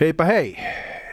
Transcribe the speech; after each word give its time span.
Heipä 0.00 0.24
hei! 0.24 0.56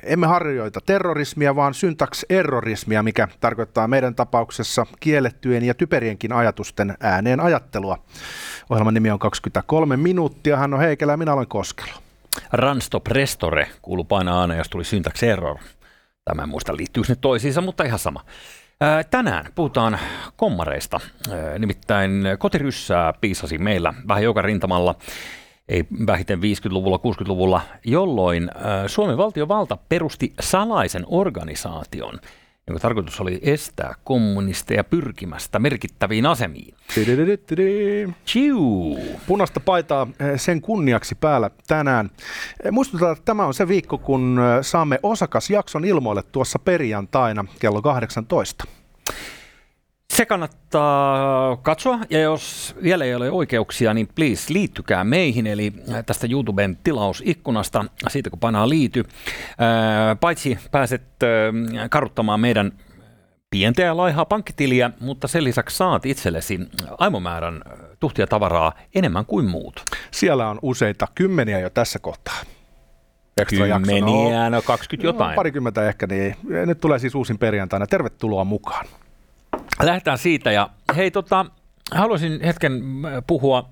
Emme 0.04 0.28
harjoita 0.28 0.80
terrorismia, 0.86 1.56
vaan 1.56 1.74
syntaks-errorismia, 1.74 3.04
mikä 3.04 3.28
tarkoittaa 3.40 3.88
meidän 3.88 4.16
tapauksessa 4.16 4.86
kiellettyjen 5.00 5.64
ja 5.64 5.74
typerienkin 5.74 6.34
ajatusten 6.34 6.98
ääneen 7.00 7.40
ajattelua. 7.40 8.04
Ohjelman 8.70 8.94
nimi 8.94 9.12
on 9.12 9.20
23 9.20 9.98
minuuttia. 9.98 10.58
Hän 10.58 10.74
on 10.74 10.80
Heikelä 10.80 11.14
ja 11.14 11.18
minä 11.18 11.34
olen 11.34 11.48
Koskelo. 11.48 11.92
Ranstop 12.52 13.08
Restore 13.08 13.68
kuuluu 13.82 14.04
painaa 14.04 14.42
aina, 14.42 14.56
jos 14.56 14.70
tuli 14.70 14.84
syntaks 14.84 15.24
error. 15.24 15.58
Tämä 16.26 16.44
en 16.44 16.50
muista 16.50 16.78
liittyykö 16.78 17.10
ne 17.10 17.16
toisiinsa, 17.22 17.62
mutta 17.62 17.84
ihan 17.84 18.00
sama. 18.00 18.26
Tänään 19.10 19.46
puhutaan 19.56 20.00
kommareista. 20.36 21.00
Nimittäin 21.60 22.24
kotiryssää 22.40 23.14
piisasi 23.22 23.58
meillä 23.58 23.94
vähän 24.08 24.24
joka 24.24 24.42
rintamalla 24.42 24.96
ei 25.70 25.86
vähiten 26.08 26.40
50-luvulla, 26.40 26.98
60-luvulla, 26.98 27.62
jolloin 27.86 28.52
Suomen 28.88 29.18
valtiovalta 29.18 29.78
perusti 29.90 30.34
salaisen 30.40 31.04
organisaation, 31.08 32.20
jonka 32.68 32.80
tarkoitus 32.82 33.22
oli 33.22 33.40
estää 33.42 33.96
kommunisteja 34.04 34.84
pyrkimästä 34.84 35.60
merkittäviin 35.60 36.26
asemiin. 36.26 36.76
Chiu. 38.28 39.00
Punaista 39.28 39.60
paitaa 39.60 40.08
sen 40.36 40.62
kunniaksi 40.62 41.16
päällä 41.16 41.50
tänään. 41.68 42.10
Muistutetaan, 42.72 43.12
että 43.12 43.26
tämä 43.26 43.46
on 43.46 43.54
se 43.54 43.68
viikko, 43.68 43.98
kun 43.98 44.40
saamme 44.62 45.00
osakasjakson 45.04 45.86
ilmoille 45.86 46.24
tuossa 46.32 46.60
perjantaina 46.60 47.46
kello 47.60 47.82
18. 47.82 48.66
Se 50.16 50.26
kannattaa 50.26 51.58
katsoa, 51.58 52.00
ja 52.10 52.22
jos 52.22 52.76
vielä 52.84 53.06
ei 53.06 53.16
ole 53.16 53.32
oikeuksia, 53.32 53.94
niin 53.94 54.08
please 54.16 54.54
liittykää 54.54 55.04
meihin, 55.04 55.48
eli 55.48 55.74
tästä 56.06 56.28
YouTuben 56.32 56.78
tilausikkunasta, 56.84 57.86
siitä 58.10 58.30
kun 58.30 58.40
painaa 58.40 58.70
liity. 58.70 59.04
Paitsi 60.20 60.58
pääset 60.72 61.04
karuttamaan 61.90 62.40
meidän 62.40 62.72
pientä 63.50 63.82
ja 63.82 63.98
laihaa 63.98 64.26
pankkitiliä, 64.26 64.92
mutta 65.00 65.28
sen 65.28 65.44
lisäksi 65.44 65.78
saat 65.78 66.06
itsellesi 66.06 66.60
aimomäärän 66.98 67.62
tuhtia 68.00 68.28
tavaraa 68.28 68.74
enemmän 68.96 69.26
kuin 69.26 69.46
muut. 69.46 69.84
Siellä 70.12 70.50
on 70.50 70.60
useita 70.62 71.08
kymmeniä 71.16 71.60
jo 71.60 71.70
tässä 71.70 72.00
kohtaa. 72.00 72.38
Kymmeniä, 73.50 74.50
no 74.50 74.62
20 74.62 75.08
jotain. 75.08 75.30
No, 75.30 75.36
parikymmentä 75.36 75.88
ehkä, 75.88 76.08
niin 76.08 76.36
nyt 76.66 76.82
tulee 76.82 77.00
siis 77.00 77.16
uusin 77.16 77.38
perjantaina. 77.38 77.88
Tervetuloa 77.88 78.44
mukaan. 78.44 78.86
Lähdetään 79.84 80.18
siitä 80.18 80.52
ja 80.52 80.70
hei 80.96 81.12
tota, 81.12 81.46
haluaisin 81.92 82.42
hetken 82.42 82.74
äh, 83.06 83.24
puhua 83.28 83.70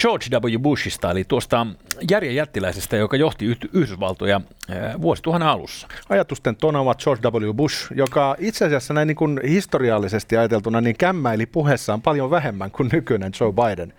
George 0.00 0.26
W. 0.30 0.58
Bushista, 0.58 1.10
eli 1.10 1.24
tuosta 1.24 1.66
järjen 2.10 2.34
jättiläisestä, 2.34 2.96
joka 2.96 3.16
johti 3.16 3.44
Yhdysvaltoja 3.72 4.40
äh, 4.70 5.00
vuosituhannen 5.02 5.48
alussa. 5.48 5.88
Ajatusten 6.08 6.56
tonava 6.56 6.94
George 6.94 7.28
W. 7.28 7.52
Bush, 7.54 7.92
joka 7.94 8.36
itse 8.38 8.64
asiassa 8.64 8.94
näin 8.94 9.08
niin 9.08 9.16
kuin 9.16 9.40
historiallisesti 9.48 10.36
ajateltuna 10.36 10.80
niin 10.80 10.96
kämmäili 10.98 11.46
puheessaan 11.46 12.02
paljon 12.02 12.30
vähemmän 12.30 12.70
kuin 12.70 12.88
nykyinen 12.92 13.32
Joe 13.40 13.52
Biden. 13.52 13.92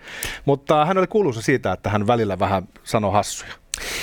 Mutta 0.44 0.84
hän 0.84 0.98
oli 0.98 1.06
kuuluisa 1.06 1.42
siitä, 1.42 1.72
että 1.72 1.90
hän 1.90 2.06
välillä 2.06 2.38
vähän 2.38 2.68
sanoi 2.84 3.12
hassuja. 3.12 3.52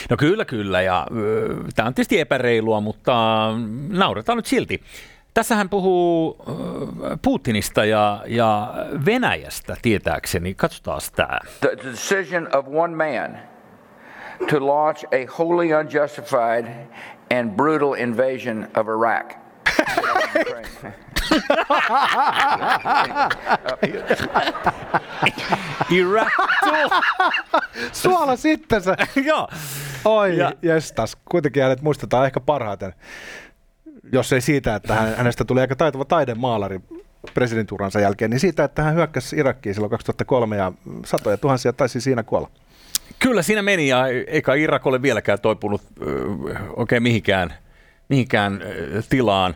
No 0.09 0.17
kyllä, 0.17 0.45
kyllä, 0.45 0.81
ja 0.81 0.99
äh, 0.99 1.65
tämä 1.75 1.87
on 1.87 1.93
tietysti 1.93 2.19
epäreilua, 2.19 2.81
mutta 2.81 3.47
nauretaan 3.89 4.37
nyt 4.37 4.45
silti. 4.45 4.81
Tässä 5.33 5.55
hän 5.55 5.69
puhuu 5.69 6.37
Putinista 7.21 7.85
ja, 7.85 8.23
ja 8.27 8.73
Venäjästä 9.05 9.75
tietääkseni. 9.81 10.53
Katsotaan 10.53 11.01
tämä. 11.15 11.39
The 11.59 11.77
decision 11.91 12.55
of 12.55 12.65
one 12.67 12.95
man 12.95 13.37
to 14.49 14.67
launch 14.67 15.05
a 15.05 15.25
wholly 15.37 15.73
unjustified 15.73 16.65
and 17.39 17.51
brutal 17.55 17.93
invasion 17.93 18.67
of 18.75 18.87
Iraq. 18.87 19.33
Iraq. 25.89 26.27
Suola 27.91 28.35
sitten 28.35 28.81
se. 28.81 28.95
Joo. 29.29 29.47
Oi, 30.05 30.37
ja. 30.37 30.51
jestas. 30.61 31.17
Kuitenkin 31.25 31.63
hänet 31.63 31.81
muistetaan 31.81 32.25
ehkä 32.25 32.39
parhaiten 32.39 32.93
jos 34.11 34.33
ei 34.33 34.41
siitä, 34.41 34.75
että 34.75 34.95
hän, 34.95 35.15
hänestä 35.15 35.45
tuli 35.45 35.61
aika 35.61 35.75
taitava 35.75 36.05
taidemaalari 36.05 36.79
presidentuuransa 37.33 37.99
jälkeen, 37.99 38.31
niin 38.31 38.39
siitä, 38.39 38.63
että 38.63 38.83
hän 38.83 38.95
hyökkäsi 38.95 39.35
Irakkiin 39.37 39.75
silloin 39.75 39.91
2003 39.91 40.57
ja 40.57 40.71
satoja 41.05 41.37
tuhansia 41.37 41.73
taisi 41.73 42.01
siinä 42.01 42.23
kuolla. 42.23 42.49
Kyllä 43.19 43.41
siinä 43.41 43.61
meni 43.61 43.87
ja 43.87 44.07
eikä 44.07 44.53
Irak 44.53 44.87
ole 44.87 45.01
vieläkään 45.01 45.39
toipunut 45.41 45.81
oikein 46.75 47.03
mihinkään, 47.03 47.53
mihinkään 48.09 48.61
tilaan. 49.09 49.55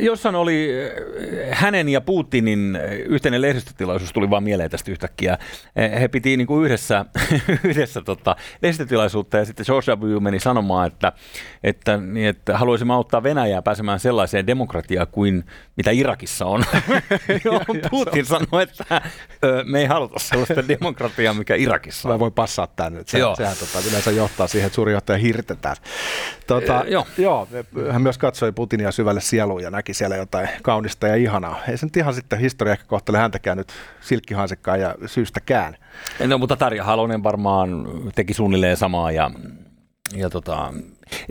Jossain 0.00 0.34
oli 0.34 0.70
hänen 1.50 1.88
ja 1.88 2.00
Putinin 2.00 2.78
yhteinen 3.06 3.42
lehdistötilaisuus, 3.42 4.12
tuli 4.12 4.30
vaan 4.30 4.42
mieleen 4.42 4.70
tästä 4.70 4.90
yhtäkkiä. 4.90 5.38
He 6.00 6.08
piti 6.08 6.36
niin 6.36 6.46
kuin 6.46 6.64
yhdessä, 6.64 7.04
yhdessä 7.64 8.00
tota, 8.00 8.36
lehdistötilaisuutta 8.62 9.36
ja 9.36 9.44
sitten 9.44 9.66
George 9.66 9.92
W. 9.92 10.20
meni 10.20 10.40
sanomaan, 10.40 10.86
että, 10.86 11.12
että, 11.64 11.96
niin, 11.96 12.28
että 12.28 12.58
haluaisimme 12.58 12.94
auttaa 12.94 13.22
Venäjää 13.22 13.62
pääsemään 13.62 14.00
sellaiseen 14.00 14.46
demokratiaan 14.46 15.06
kuin 15.12 15.44
mitä 15.76 15.90
Irakissa 15.90 16.46
on. 16.46 16.64
Putin 17.90 18.26
sanoi, 18.26 18.62
että 18.62 19.00
me 19.64 19.80
ei 19.80 19.86
haluta 19.86 20.18
sellaista 20.18 20.68
demokratiaa, 20.68 21.34
mikä 21.34 21.54
Irakissa 21.54 22.08
on. 22.08 22.14
Mä 22.14 22.18
voin 22.18 22.32
passaa 22.32 22.66
tänne. 22.66 23.02
Se, 23.06 23.18
joo. 23.18 23.36
Sehän 23.36 23.56
tota, 23.56 23.88
yleensä 23.88 24.10
johtaa 24.10 24.46
siihen, 24.46 24.66
että 24.66 24.74
suuri 24.74 24.92
johtaja 24.92 25.18
hirtetään. 25.18 25.76
Tota, 26.46 26.84
joo. 26.88 27.06
joo. 27.18 27.48
Hän 27.90 28.02
myös 28.02 28.18
katsoi 28.18 28.52
Putinia 28.52 28.92
syvälle 28.92 29.20
sieluun 29.20 29.53
ja 29.58 29.70
näki 29.70 29.94
siellä 29.94 30.16
jotain 30.16 30.48
kaunista 30.62 31.06
ja 31.06 31.14
ihanaa. 31.14 31.60
Ei 31.68 31.78
se 31.78 31.86
nyt 31.86 31.96
ihan 31.96 32.14
sitten 32.14 32.38
historia 32.38 32.72
ehkä 32.72 32.84
kohtele 32.86 33.18
häntäkään 33.18 33.56
nyt 33.56 33.72
silkkihansikkaan 34.00 34.80
ja 34.80 34.94
syystäkään. 35.06 35.76
No, 36.26 36.38
mutta 36.38 36.56
Tarja 36.56 36.84
Halonen 36.84 37.22
varmaan 37.22 37.88
teki 38.14 38.34
suunnilleen 38.34 38.76
samaa 38.76 39.12
ja, 39.12 39.30
ja 40.14 40.30
tota, 40.30 40.72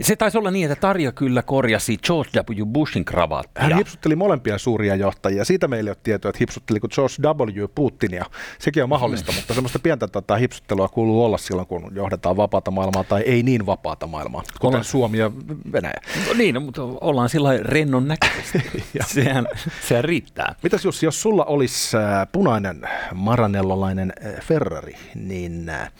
se 0.00 0.16
taisi 0.16 0.38
olla 0.38 0.50
niin, 0.50 0.72
että 0.72 0.80
Tarja 0.80 1.12
kyllä 1.12 1.42
korjasi 1.42 1.98
George 2.06 2.30
W. 2.40 2.66
Bushin 2.66 3.04
kravaattia. 3.04 3.62
Hän 3.62 3.76
hipsutteli 3.76 4.16
molempia 4.16 4.58
suuria 4.58 4.96
johtajia. 4.96 5.44
Siitä 5.44 5.68
meillä 5.68 5.88
ei 5.88 5.92
ole 5.92 5.98
tietoa, 6.02 6.28
että 6.28 6.38
hipsutteliko 6.38 6.88
George 6.88 7.14
W. 7.60 7.64
Putinia. 7.74 8.24
Sekin 8.58 8.82
on 8.82 8.88
mahdollista, 8.88 9.32
mm. 9.32 9.36
mutta 9.36 9.54
semmoista 9.54 9.78
pientä 9.78 10.08
tota, 10.08 10.36
hipsuttelua 10.36 10.88
kuuluu 10.88 11.24
olla 11.24 11.38
silloin, 11.38 11.66
kun 11.66 11.92
johdetaan 11.94 12.36
vapaata 12.36 12.70
maailmaa 12.70 13.04
tai 13.04 13.22
ei 13.22 13.42
niin 13.42 13.66
vapaata 13.66 14.06
maailmaa, 14.06 14.42
kuten 14.52 14.68
ollaan... 14.68 14.84
Suomi 14.84 15.18
ja 15.18 15.30
Venäjä. 15.72 16.00
No 16.28 16.34
niin, 16.34 16.54
no, 16.54 16.60
mutta 16.60 16.82
ollaan 16.82 17.28
sillä 17.28 17.56
rennon 17.56 18.08
näköisesti. 18.08 18.84
sehän, 19.14 19.46
sehän 19.88 20.04
riittää. 20.04 20.54
Mitäs 20.62 20.84
jos, 20.84 21.02
jos 21.02 21.22
sulla 21.22 21.44
olisi 21.44 21.96
äh, 21.96 22.28
punainen 22.32 22.88
maranellolainen 23.14 24.12
äh, 24.26 24.46
Ferrari, 24.46 24.94
niin 25.14 25.68
äh, 25.68 25.92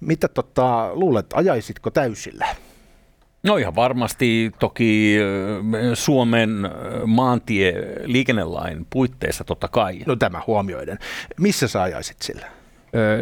mitä 0.00 0.28
tota, 0.28 0.90
luulet, 0.92 1.26
ajaisitko 1.34 1.90
täysillä? 1.90 2.46
No 3.48 3.56
ihan 3.56 3.74
varmasti 3.74 4.52
toki 4.58 5.16
Suomen 5.94 6.50
maantie 7.06 7.74
liikennelain 8.04 8.86
puitteissa 8.90 9.44
totta 9.44 9.68
kai. 9.68 9.98
No 10.06 10.16
tämä 10.16 10.42
huomioiden. 10.46 10.98
Missä 11.40 11.68
sä 11.68 11.82
ajaisit 11.82 12.22
sillä? 12.22 12.46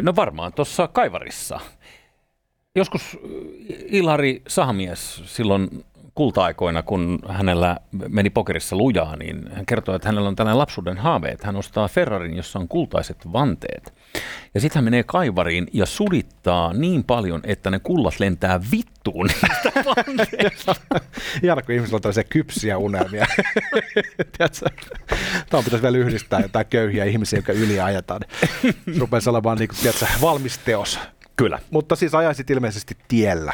No 0.01 0.15
varmaan 0.15 0.53
tuossa 0.53 0.87
Kaivarissa. 0.87 1.59
Joskus 2.75 3.19
Ilari 3.69 4.41
Sahamies 4.47 5.21
silloin 5.25 5.85
kulta-aikoina, 6.17 6.83
kun 6.83 7.19
hänellä 7.29 7.77
meni 8.07 8.29
pokerissa 8.29 8.75
lujaa, 8.75 9.15
niin 9.15 9.49
hän 9.53 9.65
kertoi, 9.65 9.95
että 9.95 10.07
hänellä 10.07 10.29
on 10.29 10.35
tällainen 10.35 10.57
lapsuuden 10.57 10.97
haave, 10.97 11.27
että 11.29 11.45
hän 11.45 11.55
ostaa 11.55 11.87
Ferrarin, 11.87 12.37
jossa 12.37 12.59
on 12.59 12.67
kultaiset 12.67 13.33
vanteet. 13.33 13.93
Ja 14.53 14.61
sitten 14.61 14.79
hän 14.79 14.83
menee 14.83 15.03
kaivariin 15.03 15.67
ja 15.73 15.85
sudittaa 15.85 16.73
niin 16.73 17.03
paljon, 17.03 17.41
että 17.43 17.71
ne 17.71 17.79
kullat 17.79 18.19
lentää 18.19 18.59
vittuun. 18.71 19.29
Ihana, 21.43 21.61
kun 21.65 21.75
ihmisillä 21.75 21.95
on 21.95 22.01
tällaisia 22.01 22.23
kypsiä 22.23 22.77
unelmia. 22.77 23.27
Tämä 25.49 25.63
pitäisi 25.63 25.81
vielä 25.81 25.97
yhdistää 25.97 26.39
jotain 26.39 26.65
köyhiä 26.65 27.05
ihmisiä, 27.05 27.37
jotka 27.37 27.53
yli 27.53 27.79
ajetaan. 27.79 28.21
Rupeaisi 28.99 29.29
olemaan 29.29 29.57
niin 29.57 29.67
kuin, 29.67 29.77
tiedätkö, 29.77 30.05
valmis 30.21 30.57
teos. 30.57 30.99
Kyllä. 31.35 31.59
Mutta 31.71 31.95
siis 31.95 32.15
ajaisit 32.15 32.49
ilmeisesti 32.49 32.97
tiellä. 33.07 33.51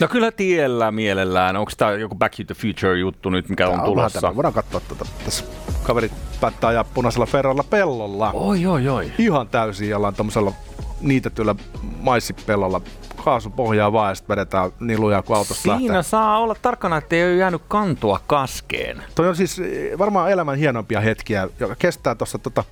No 0.00 0.08
kyllä 0.08 0.30
tiellä 0.32 0.92
mielellään. 0.92 1.56
Onko 1.56 1.72
tämä 1.76 1.92
joku 1.92 2.14
Back 2.14 2.34
to 2.36 2.42
the 2.44 2.54
Future 2.54 2.98
juttu 2.98 3.30
nyt, 3.30 3.48
mikä 3.48 3.64
tämä 3.64 3.74
on, 3.74 3.80
on 3.80 3.86
tulossa? 3.86 4.20
Tämä. 4.20 4.36
Voidaan 4.36 4.54
katsoa 4.54 4.80
tätä. 4.80 5.04
Tässä 5.24 5.44
kaverit 5.82 6.12
päättää 6.40 6.70
ajaa 6.70 6.84
punaisella 6.84 7.26
ferralla 7.26 7.64
pellolla. 7.70 8.30
Oi, 8.32 8.66
oi, 8.66 8.88
oi. 8.88 9.12
Ihan 9.18 9.48
täysin 9.48 9.88
jollain 9.88 10.14
tuommoisella 10.14 10.52
niitetyllä 11.00 11.54
maissipellolla 12.00 12.80
kaasupohjaa 13.24 13.92
vaan 13.92 14.10
ja 14.10 14.14
sitten 14.14 14.36
vedetään 14.36 14.70
niin 14.80 15.00
lujaa 15.00 15.22
kuin 15.22 15.36
autosta 15.36 15.62
Siinä 15.62 15.94
lähtee. 15.94 16.02
saa 16.02 16.38
olla 16.38 16.56
tarkkana, 16.62 16.96
että 16.96 17.16
ei 17.16 17.24
ole 17.24 17.36
jäänyt 17.36 17.62
kantua 17.68 18.20
kaskeen. 18.26 19.02
Toi 19.14 19.28
on 19.28 19.36
siis 19.36 19.58
eh, 19.58 19.98
varmaan 19.98 20.30
elämän 20.30 20.58
hienompia 20.58 21.00
hetkiä, 21.00 21.48
joka 21.60 21.74
kestää 21.76 22.14
tuossa 22.14 22.38
tota, 22.38 22.64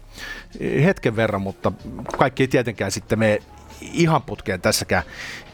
eh, 0.60 0.84
hetken 0.84 1.16
verran, 1.16 1.40
mutta 1.42 1.72
kaikki 2.18 2.42
ei 2.42 2.48
tietenkään 2.48 2.90
sitten 2.90 3.18
mene 3.18 3.38
ihan 3.80 4.22
putkeen 4.22 4.60
tässäkään. 4.60 5.02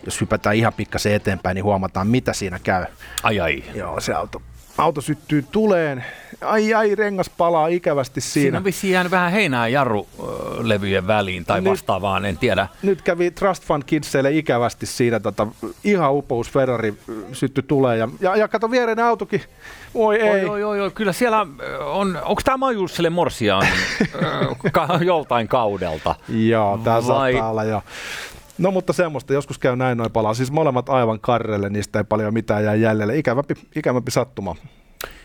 Jos 0.05 0.21
hypätään 0.21 0.57
ihan 0.57 0.73
pikkasen 0.73 1.15
eteenpäin, 1.15 1.55
niin 1.55 1.65
huomataan, 1.65 2.07
mitä 2.07 2.33
siinä 2.33 2.59
käy. 2.59 2.85
Ai 3.23 3.41
ai. 3.41 3.65
Joo, 3.75 4.01
se 4.01 4.15
auto, 4.15 4.43
auto 4.79 5.01
syttyy 5.01 5.45
tuleen. 5.53 6.05
Ai 6.41 6.75
ai, 6.75 6.95
rengas 6.95 7.31
palaa 7.31 7.67
ikävästi 7.67 8.21
siinä. 8.21 8.43
Siinä 8.45 8.59
on 8.59 8.65
vissiin 8.65 8.93
jäänyt 8.93 9.13
vähän 9.13 9.33
heinää 9.33 9.69
jarrulevyjen 9.69 11.07
väliin 11.07 11.45
tai 11.45 11.61
Nyt- 11.61 11.71
vastaavaan, 11.71 12.25
en 12.25 12.39
tiedä. 12.39 12.69
Nyt 12.83 13.03
kävi 13.03 13.31
Trust 13.31 13.65
Fund 13.65 13.83
Kidsille 13.87 14.31
ikävästi 14.33 14.87
siinä, 14.87 15.21
tota, 15.21 15.47
ihan 15.85 16.13
upous 16.15 16.51
Ferrari 16.51 16.95
sytty 17.33 17.63
tulee 17.63 17.97
ja, 17.97 18.09
ja, 18.21 18.37
ja 18.37 18.49
kato 18.49 18.71
viereinen 18.71 19.05
autokin, 19.05 19.43
voi 19.95 20.17
ei. 20.21 20.31
Oi, 20.31 20.45
oi, 20.45 20.65
oi, 20.65 20.81
oi, 20.81 20.91
kyllä 20.91 21.13
siellä 21.13 21.47
on, 21.87 22.19
onko 22.25 22.43
tämä 22.45 22.57
Majusselle 22.57 23.11
Morsiaan 23.11 23.67
joltain 25.05 25.49
kaudelta? 25.49 26.15
Joo, 26.29 26.81
Vai- 26.85 27.03
saattaa 27.03 27.51
olla 27.51 27.65
jo. 27.65 27.83
No 28.59 28.71
mutta 28.71 28.93
semmoista, 28.93 29.33
joskus 29.33 29.59
käy 29.59 29.77
näin 29.77 29.99
noin 29.99 30.13
palaa. 30.13 30.35
Siis 30.35 30.51
molemmat 30.53 30.89
aivan 30.89 31.21
karrelle, 31.21 31.71
niistä 31.71 31.99
ei 31.99 32.05
paljon 32.05 32.35
mitään 32.35 32.65
jää 32.65 32.75
jäljelle. 32.75 33.19
Ikävämpi, 33.19 33.55
ikävämpi 33.77 34.11
sattuma. 34.11 34.57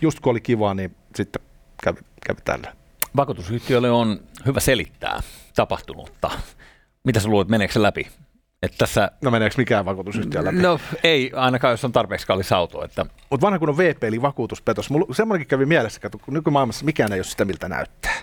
Just 0.01 0.19
kun 0.19 0.31
oli 0.31 0.41
kivaa, 0.41 0.73
niin 0.73 0.95
sitten 1.15 1.41
kävi, 1.83 1.99
kävi 2.27 2.39
tällä. 2.43 2.73
Vakuutusyhtiölle 3.15 3.91
on 3.91 4.19
hyvä 4.45 4.59
selittää 4.59 5.19
tapahtunutta. 5.55 6.31
Mitä 7.03 7.19
sä 7.19 7.29
luulet, 7.29 7.47
meneekö 7.47 7.73
se 7.73 7.81
läpi? 7.81 8.07
Että 8.63 8.77
tässä, 8.77 9.11
No 9.21 9.31
meneekö 9.31 9.55
mikään 9.57 9.85
vakuutusyhtiö 9.85 10.43
läpi? 10.45 10.57
no 10.57 10.79
ei, 11.03 11.31
ainakaan 11.35 11.71
jos 11.71 11.85
on 11.85 11.91
tarpeeksi 11.91 12.27
kallis 12.27 12.51
auto. 12.51 12.83
Että, 12.85 13.05
Mutta 13.29 13.45
vanha 13.45 13.59
kun 13.59 13.69
on 13.69 13.77
VP 13.77 14.03
eli 14.03 14.21
vakuutuspetos. 14.21 14.89
Mulla 14.89 15.13
semmoinenkin 15.13 15.47
kävi 15.47 15.65
mielessä, 15.65 16.09
kun 16.09 16.33
nykymaailmassa 16.33 16.85
mikään 16.85 17.11
ei 17.13 17.17
ole 17.19 17.23
sitä, 17.23 17.45
miltä 17.45 17.69
näyttää. 17.69 18.15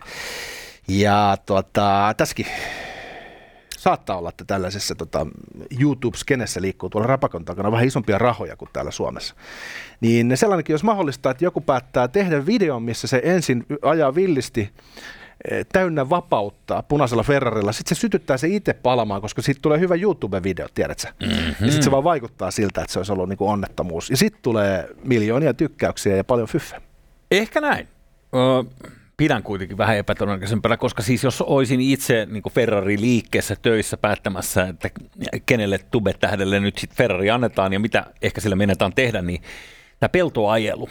Ja 0.88 1.36
tuota, 1.46 2.14
tässäkin 2.16 2.46
saattaa 3.78 4.18
olla, 4.18 4.28
että 4.28 4.44
tällaisessa 4.44 4.94
tota, 4.94 5.26
YouTube-skenessä 5.80 6.62
liikkuu 6.62 6.90
tuolla 6.90 7.06
rapakon 7.06 7.44
takana 7.44 7.72
vähän 7.72 7.86
isompia 7.86 8.18
rahoja 8.18 8.56
kuin 8.56 8.68
täällä 8.72 8.90
Suomessa. 8.90 9.34
Niin 10.00 10.36
sellainenkin 10.36 10.72
olisi 10.74 10.84
mahdollista, 10.84 11.30
että 11.30 11.44
joku 11.44 11.60
päättää 11.60 12.08
tehdä 12.08 12.46
videon, 12.46 12.82
missä 12.82 13.06
se 13.06 13.20
ensin 13.24 13.66
ajaa 13.82 14.14
villisti 14.14 14.70
eh, 15.50 15.66
täynnä 15.72 16.10
vapauttaa 16.10 16.82
punaisella 16.82 17.22
Ferrarilla. 17.22 17.72
Sitten 17.72 17.96
se 17.96 18.00
sytyttää 18.00 18.36
se 18.36 18.48
itse 18.48 18.74
palamaan, 18.74 19.20
koska 19.20 19.42
siitä 19.42 19.60
tulee 19.62 19.80
hyvä 19.80 19.94
YouTube-video, 19.94 20.68
tiedätkö 20.74 21.12
mm-hmm. 21.20 21.46
Ja 21.46 21.66
sitten 21.66 21.82
se 21.82 21.90
vaan 21.90 22.04
vaikuttaa 22.04 22.50
siltä, 22.50 22.80
että 22.80 22.92
se 22.92 22.98
olisi 22.98 23.12
ollut 23.12 23.28
niinku 23.28 23.48
onnettomuus. 23.48 24.10
Ja 24.10 24.16
sitten 24.16 24.42
tulee 24.42 24.88
miljoonia 25.04 25.54
tykkäyksiä 25.54 26.16
ja 26.16 26.24
paljon 26.24 26.48
fyffä. 26.48 26.80
ehkä 27.30 27.60
näin. 27.60 27.88
Ö, 28.34 28.88
pidän 29.18 29.42
kuitenkin 29.42 29.78
vähän 29.78 29.96
epätodennäköisempänä, 29.96 30.76
koska 30.76 31.02
siis 31.02 31.24
jos 31.24 31.42
olisin 31.42 31.80
itse 31.80 32.26
niin 32.30 32.42
Ferrari-liikkeessä 32.50 33.56
töissä 33.62 33.96
päättämässä, 33.96 34.62
että 34.62 34.90
kenelle 35.46 35.78
tubetähdelle 35.90 36.60
nyt 36.60 36.78
sitten 36.78 36.96
Ferrari 36.96 37.30
annetaan 37.30 37.72
ja 37.72 37.80
mitä 37.80 38.06
ehkä 38.22 38.40
sillä 38.40 38.56
menetään 38.56 38.92
tehdä, 38.94 39.22
niin 39.22 39.42
tämä 40.00 40.08
peltoajelu 40.08 40.88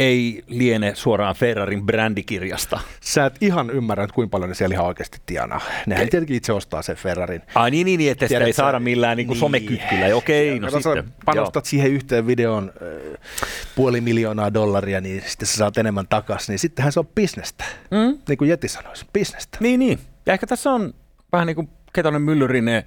ei 0.00 0.44
liene 0.46 0.94
suoraan 0.94 1.34
Ferrarin 1.34 1.86
brändikirjasta. 1.86 2.80
Sä 3.00 3.26
et 3.26 3.34
ihan 3.40 3.70
ymmärrä, 3.70 4.04
että 4.04 4.14
kuinka 4.14 4.30
paljon 4.30 4.48
ne 4.48 4.54
siellä 4.54 4.74
ihan 4.74 4.86
oikeasti 4.86 5.18
tienaa. 5.26 5.60
Nehän 5.86 6.08
tietenkin 6.08 6.36
itse 6.36 6.52
ostaa 6.52 6.82
sen 6.82 6.96
Ferrarin. 6.96 7.42
Ai 7.54 7.70
niin, 7.70 7.84
niin, 7.84 7.98
niin 7.98 8.12
että 8.12 8.28
sitä 8.28 8.44
ei 8.44 8.52
sä- 8.52 8.56
saada 8.56 8.80
millään 8.80 9.16
niin 9.16 9.26
kuin 9.26 9.34
Niin. 9.34 9.40
somekytkyllä. 9.40 10.16
Okei, 10.16 10.58
no 10.60 10.66
Kato, 10.66 10.80
sä 10.80 10.94
sitten. 10.94 11.12
panostat 11.24 11.64
siihen 11.64 11.90
yhteen 11.90 12.26
videoon 12.26 12.72
äh, 12.82 13.18
puoli 13.74 14.00
miljoonaa 14.00 14.54
dollaria, 14.54 15.00
niin 15.00 15.22
sitten 15.26 15.48
sä 15.48 15.56
saat 15.56 15.78
enemmän 15.78 16.06
takas, 16.08 16.48
niin 16.48 16.58
sittenhän 16.58 16.92
se 16.92 17.00
on 17.00 17.06
bisnestä. 17.06 17.64
Mm? 17.90 18.18
Niin 18.28 18.38
kuin 18.38 18.50
Jeti 18.50 18.68
sanoisi, 18.68 19.06
bisnestä. 19.12 19.58
Niin, 19.60 19.80
niin. 19.80 19.98
Ja 20.26 20.32
ehkä 20.32 20.46
tässä 20.46 20.70
on 20.72 20.94
vähän 21.32 21.46
niin 21.46 21.54
kuin 21.56 21.68
Ketonen 21.92 22.22
Myllyrin 22.22 22.68
eh, 22.68 22.84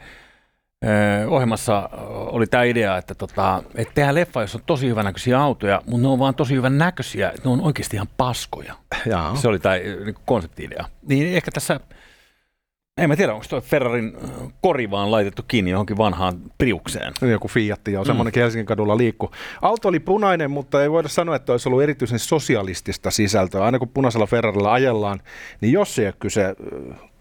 ohjelmassa 1.28 1.90
oli 2.10 2.48
tämä 2.48 2.64
idea, 2.64 2.98
että, 2.98 3.16
tota, 3.16 3.64
että 3.76 3.94
tehdään 3.94 4.16
leffa, 4.16 4.42
jossa 4.42 4.58
on 4.58 4.64
tosi 4.66 4.88
hyvänäköisiä 4.88 5.42
autoja, 5.42 5.81
mutta 5.86 6.02
ne 6.02 6.08
on 6.08 6.20
vaan 6.20 6.36
tosi 6.36 6.56
hyvän 6.56 6.78
näköisiä, 6.78 7.30
että 7.30 7.42
ne 7.46 7.50
on 7.50 7.62
oikeasti 7.62 7.96
ihan 7.96 8.08
paskoja. 8.18 8.76
Jaa. 9.06 9.36
Se 9.36 9.48
oli 9.48 9.60
tämä 9.60 9.76
niin 9.76 10.16
konsepti-idea. 10.26 10.86
Niin 11.08 11.36
ehkä 11.36 11.52
tässä, 11.52 11.80
en 12.98 13.10
mä 13.10 13.16
tiedä, 13.16 13.34
onko 13.34 13.46
tuo 13.50 13.62
Ferrarin 13.62 14.18
kori 14.62 14.92
vaan 14.92 15.12
laitettu 15.12 15.44
kiinni 15.48 15.72
johonkin 15.72 15.98
vanhaan 15.98 16.42
priukseen. 16.58 17.14
Niin 17.22 17.31
Joku 17.31 17.48
Fiat, 17.48 17.88
joo, 17.88 18.06
semmoinenkin 18.06 18.44
Helsingin 18.44 18.66
kadulla 18.66 18.98
liikkuu. 18.98 19.31
Auto 19.62 19.88
oli 19.88 20.00
punainen, 20.00 20.52
mutta 20.52 20.84
ei 20.84 20.92
voida 20.92 21.08
sanoa, 21.10 21.36
että 21.36 21.52
olisi 21.52 21.70
ollut 21.70 21.84
erityisen 21.84 22.20
sosialistista 22.20 23.12
sisältöä. 23.12 23.64
Aina 23.64 23.80
kun 23.80 23.90
punaisella 23.90 24.26
Ferrarilla 24.26 24.74
ajellaan, 24.74 25.22
niin 25.62 25.74
jos 25.74 26.00
ei 26.00 26.06
ole 26.06 26.14
kyse 26.20 26.56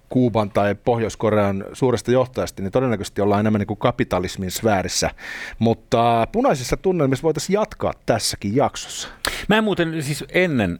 Kuuban 0.08 0.50
tai 0.50 0.74
Pohjois-Korean 0.74 1.64
suuresta 1.72 2.10
johtajasta, 2.10 2.62
niin 2.62 2.72
todennäköisesti 2.72 3.20
ollaan 3.20 3.40
enemmän 3.40 3.58
niin 3.58 3.66
kuin 3.66 3.78
kapitalismin 3.78 4.50
sfäärissä. 4.50 5.10
Mutta 5.58 6.28
punaisissa 6.32 6.76
tunnelmissa 6.76 7.22
voitaisiin 7.22 7.54
jatkaa 7.54 7.92
tässäkin 8.06 8.56
jaksossa. 8.56 9.08
Mä 9.48 9.58
en 9.58 9.64
muuten 9.64 10.02
siis 10.02 10.24
ennen 10.28 10.78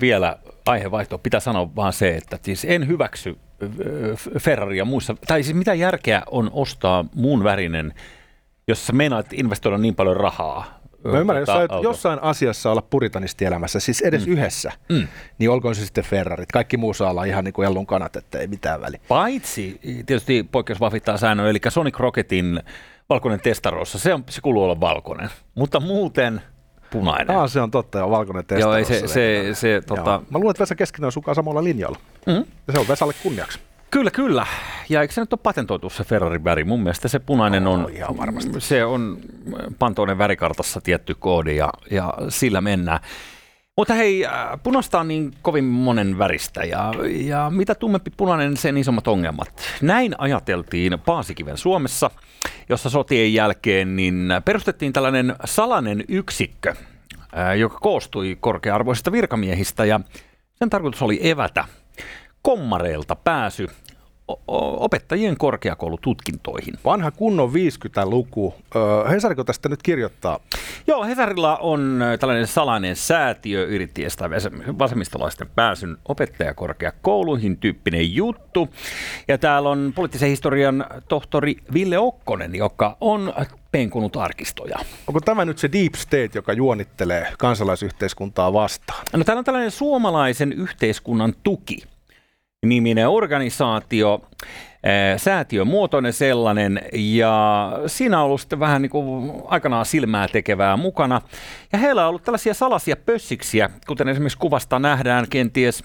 vielä 0.00 0.38
aihevaihtoa 0.66 1.18
pitää 1.18 1.40
sanoa 1.40 1.74
vaan 1.76 1.92
se, 1.92 2.16
että 2.16 2.38
siis 2.42 2.64
en 2.64 2.88
hyväksy 2.88 3.36
ö, 3.62 4.16
Ferraria 4.38 4.84
muissa, 4.84 5.14
tai 5.26 5.42
siis 5.42 5.56
mitä 5.56 5.74
järkeä 5.74 6.22
on 6.30 6.50
ostaa 6.52 7.04
muun 7.14 7.44
värinen, 7.44 7.94
jos 8.68 8.86
sä 8.86 8.92
meinaat 8.92 9.32
investoida 9.32 9.78
niin 9.78 9.94
paljon 9.94 10.16
rahaa. 10.16 10.77
Mä 11.04 11.18
ymmärrän, 11.18 11.42
jos 11.42 11.48
autoon. 11.48 11.82
jossain 11.82 12.22
asiassa 12.22 12.70
olla 12.70 12.82
puritanisti 12.82 13.44
elämässä, 13.44 13.80
siis 13.80 14.00
edes 14.00 14.26
mm. 14.26 14.32
yhdessä, 14.32 14.72
mm. 14.88 15.08
niin 15.38 15.50
olkoon 15.50 15.74
se 15.74 15.84
sitten 15.84 16.04
Ferrarit. 16.04 16.52
Kaikki 16.52 16.76
muu 16.76 16.94
saa 16.94 17.10
olla 17.10 17.24
ihan 17.24 17.44
niin 17.44 17.52
kuin 17.52 17.66
ellun 17.66 17.86
kanat, 17.86 18.16
että 18.16 18.38
ei 18.38 18.46
mitään 18.46 18.80
väliä. 18.80 19.00
Paitsi 19.08 19.80
tietysti 19.82 20.48
poikkeus 20.52 20.80
vahvittaa 20.80 21.16
säännön, 21.16 21.46
eli 21.48 21.58
Sonic 21.68 21.98
Rocketin 21.98 22.60
valkoinen 23.08 23.40
testarossa, 23.40 23.98
se, 23.98 24.14
on, 24.14 24.24
se 24.28 24.40
kuuluu 24.40 24.64
olla 24.64 24.80
valkoinen, 24.80 25.28
mutta 25.54 25.80
muuten 25.80 26.42
punainen. 26.90 27.36
Ah, 27.36 27.50
se 27.50 27.60
on 27.60 27.70
totta, 27.70 27.98
joo, 27.98 28.10
valkoinen 28.10 28.44
testa. 28.46 28.60
Joo, 28.60 28.74
ei 28.74 28.84
se, 28.84 29.08
se, 29.08 29.48
se 29.52 29.82
tota, 29.86 30.22
Mä 30.30 30.38
luulen, 30.38 30.50
että 30.50 30.60
Vesa 30.60 30.74
Keskinen 30.74 31.06
on 31.06 31.12
sukaan 31.12 31.34
samalla 31.34 31.64
linjalla. 31.64 31.98
mm, 32.26 32.32
Ja 32.66 32.72
se 32.72 32.78
on 32.78 32.88
Vesalle 32.88 33.14
kunniaksi. 33.22 33.58
Kyllä, 33.90 34.10
kyllä. 34.10 34.46
Ja 34.88 35.02
eikö 35.02 35.14
se 35.14 35.20
nyt 35.20 35.32
ole 35.32 35.40
patentoitu 35.42 35.90
se 35.90 36.04
Ferrari 36.04 36.44
väri? 36.44 36.64
Mun 36.64 36.82
mielestä 36.82 37.08
se 37.08 37.18
punainen 37.18 37.66
on, 37.66 37.84
Oo, 37.84 37.88
ihan 37.88 38.16
varmasti. 38.16 38.60
se 38.60 38.84
on 38.84 39.18
Pantonen 39.78 40.18
värikartassa 40.18 40.80
tietty 40.80 41.14
koodi 41.14 41.56
ja, 41.56 41.70
ja 41.90 42.14
sillä 42.28 42.60
mennään. 42.60 43.00
Mutta 43.76 43.94
hei, 43.94 44.26
äh, 44.26 44.32
punaista 44.62 45.00
on 45.00 45.08
niin 45.08 45.32
kovin 45.42 45.64
monen 45.64 46.18
väristä 46.18 46.64
ja, 46.64 46.92
ja 47.10 47.50
mitä 47.50 47.74
tummempi 47.74 48.10
punainen, 48.16 48.56
sen 48.56 48.76
isommat 48.76 49.08
ongelmat. 49.08 49.48
Näin 49.82 50.14
ajateltiin 50.18 50.98
Paasikiven 51.06 51.56
Suomessa, 51.56 52.10
jossa 52.68 52.90
sotien 52.90 53.34
jälkeen 53.34 53.96
niin 53.96 54.28
perustettiin 54.44 54.92
tällainen 54.92 55.36
salainen 55.44 56.04
yksikkö, 56.08 56.74
äh, 57.38 57.56
joka 57.56 57.78
koostui 57.78 58.36
korkea-arvoisista 58.40 59.12
virkamiehistä 59.12 59.84
ja 59.84 60.00
sen 60.54 60.70
tarkoitus 60.70 61.02
oli 61.02 61.30
evätä 61.30 61.64
kommareilta 62.42 63.16
pääsy 63.16 63.66
opettajien 64.56 65.36
korkeakoulututkintoihin. 65.36 66.74
Vanha 66.84 67.10
kunnon 67.10 67.50
50-luku. 67.50 68.54
Öö, 68.76 69.08
Hesariko 69.10 69.44
tästä 69.44 69.68
nyt 69.68 69.82
kirjoittaa? 69.82 70.40
Joo, 70.86 71.04
Hesarilla 71.04 71.56
on 71.56 72.00
tällainen 72.20 72.46
salainen 72.46 72.96
säätiö 72.96 73.64
yritti 73.64 74.04
estää 74.04 74.30
vas- 74.30 74.78
vasemmistolaisten 74.78 75.48
pääsyn 75.54 75.96
opettajakorkeakouluihin 76.08 77.56
tyyppinen 77.56 78.14
juttu. 78.14 78.68
Ja 79.28 79.38
täällä 79.38 79.68
on 79.68 79.92
poliittisen 79.94 80.28
historian 80.28 80.86
tohtori 81.08 81.56
Ville 81.74 81.98
Okkonen, 81.98 82.54
joka 82.54 82.96
on 83.00 83.34
penkunut 83.72 84.16
arkistoja. 84.16 84.78
Onko 85.06 85.20
tämä 85.20 85.44
nyt 85.44 85.58
se 85.58 85.72
deep 85.72 85.94
state, 85.94 86.30
joka 86.34 86.52
juonittelee 86.52 87.32
kansalaisyhteiskuntaa 87.38 88.52
vastaan? 88.52 89.06
No 89.12 89.24
täällä 89.24 89.38
on 89.38 89.44
tällainen 89.44 89.70
suomalaisen 89.70 90.52
yhteiskunnan 90.52 91.34
tuki 91.42 91.82
niminen 92.66 93.08
organisaatio, 93.08 94.22
ää, 94.84 95.18
säätiömuotoinen 95.18 96.12
sellainen, 96.12 96.80
ja 96.92 97.72
siinä 97.86 98.18
on 98.18 98.24
ollut 98.24 98.40
sitten 98.40 98.60
vähän 98.60 98.82
niin 98.82 98.90
kuin 98.90 99.32
aikanaan 99.46 99.86
silmää 99.86 100.28
tekevää 100.28 100.76
mukana. 100.76 101.20
Ja 101.72 101.78
heillä 101.78 102.02
on 102.02 102.08
ollut 102.08 102.24
tällaisia 102.24 102.54
salaisia 102.54 102.96
pössiksiä, 102.96 103.70
kuten 103.86 104.08
esimerkiksi 104.08 104.38
kuvasta 104.38 104.78
nähdään 104.78 105.26
kenties 105.30 105.84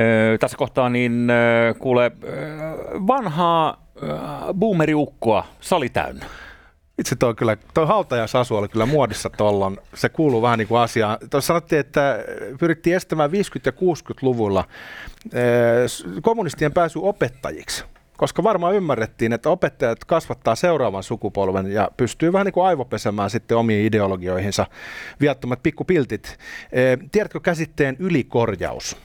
Öö, 0.00 0.38
tässä 0.38 0.56
kohtaa 0.56 0.88
niin 0.88 1.30
öö, 1.30 1.74
kuule 1.74 2.12
vanhaa 3.06 3.84
boomeriukkoa 4.54 5.46
sali 5.60 5.88
täynnä. 5.88 6.26
Itse 6.98 7.16
toi 7.16 7.34
kyllä, 7.34 7.56
toi 7.74 7.86
hautajaisasu 7.86 8.56
oli 8.56 8.68
kyllä 8.68 8.86
muodissa 8.86 9.30
tollon. 9.30 9.78
Se 9.94 10.08
kuuluu 10.08 10.42
vähän 10.42 10.58
niin 10.58 10.68
kuin 10.68 10.80
asiaan. 10.80 11.18
Tuossa 11.30 11.46
sanottiin, 11.46 11.80
että 11.80 12.18
pyrittiin 12.60 12.96
estämään 12.96 13.30
50- 13.30 13.34
ja 13.64 13.72
60-luvulla 13.72 14.64
eh, 15.32 16.22
kommunistien 16.22 16.72
pääsy 16.72 16.98
opettajiksi. 17.02 17.84
koska 18.16 18.42
varmaan 18.42 18.74
ymmärrettiin, 18.74 19.32
että 19.32 19.50
opettajat 19.50 20.04
kasvattaa 20.04 20.54
seuraavan 20.54 21.02
sukupolven 21.02 21.72
ja 21.72 21.90
pystyy 21.96 22.32
vähän 22.32 22.44
niin 22.44 22.52
kuin 22.52 22.66
aivopesemään 22.66 23.30
sitten 23.30 23.56
omiin 23.56 23.86
ideologioihinsa 23.86 24.66
viattomat 25.20 25.62
pikkupiltit. 25.62 26.38
E, 26.72 26.96
tiedätkö 27.12 27.40
käsitteen 27.40 27.96
ylikorjaus? 27.98 28.96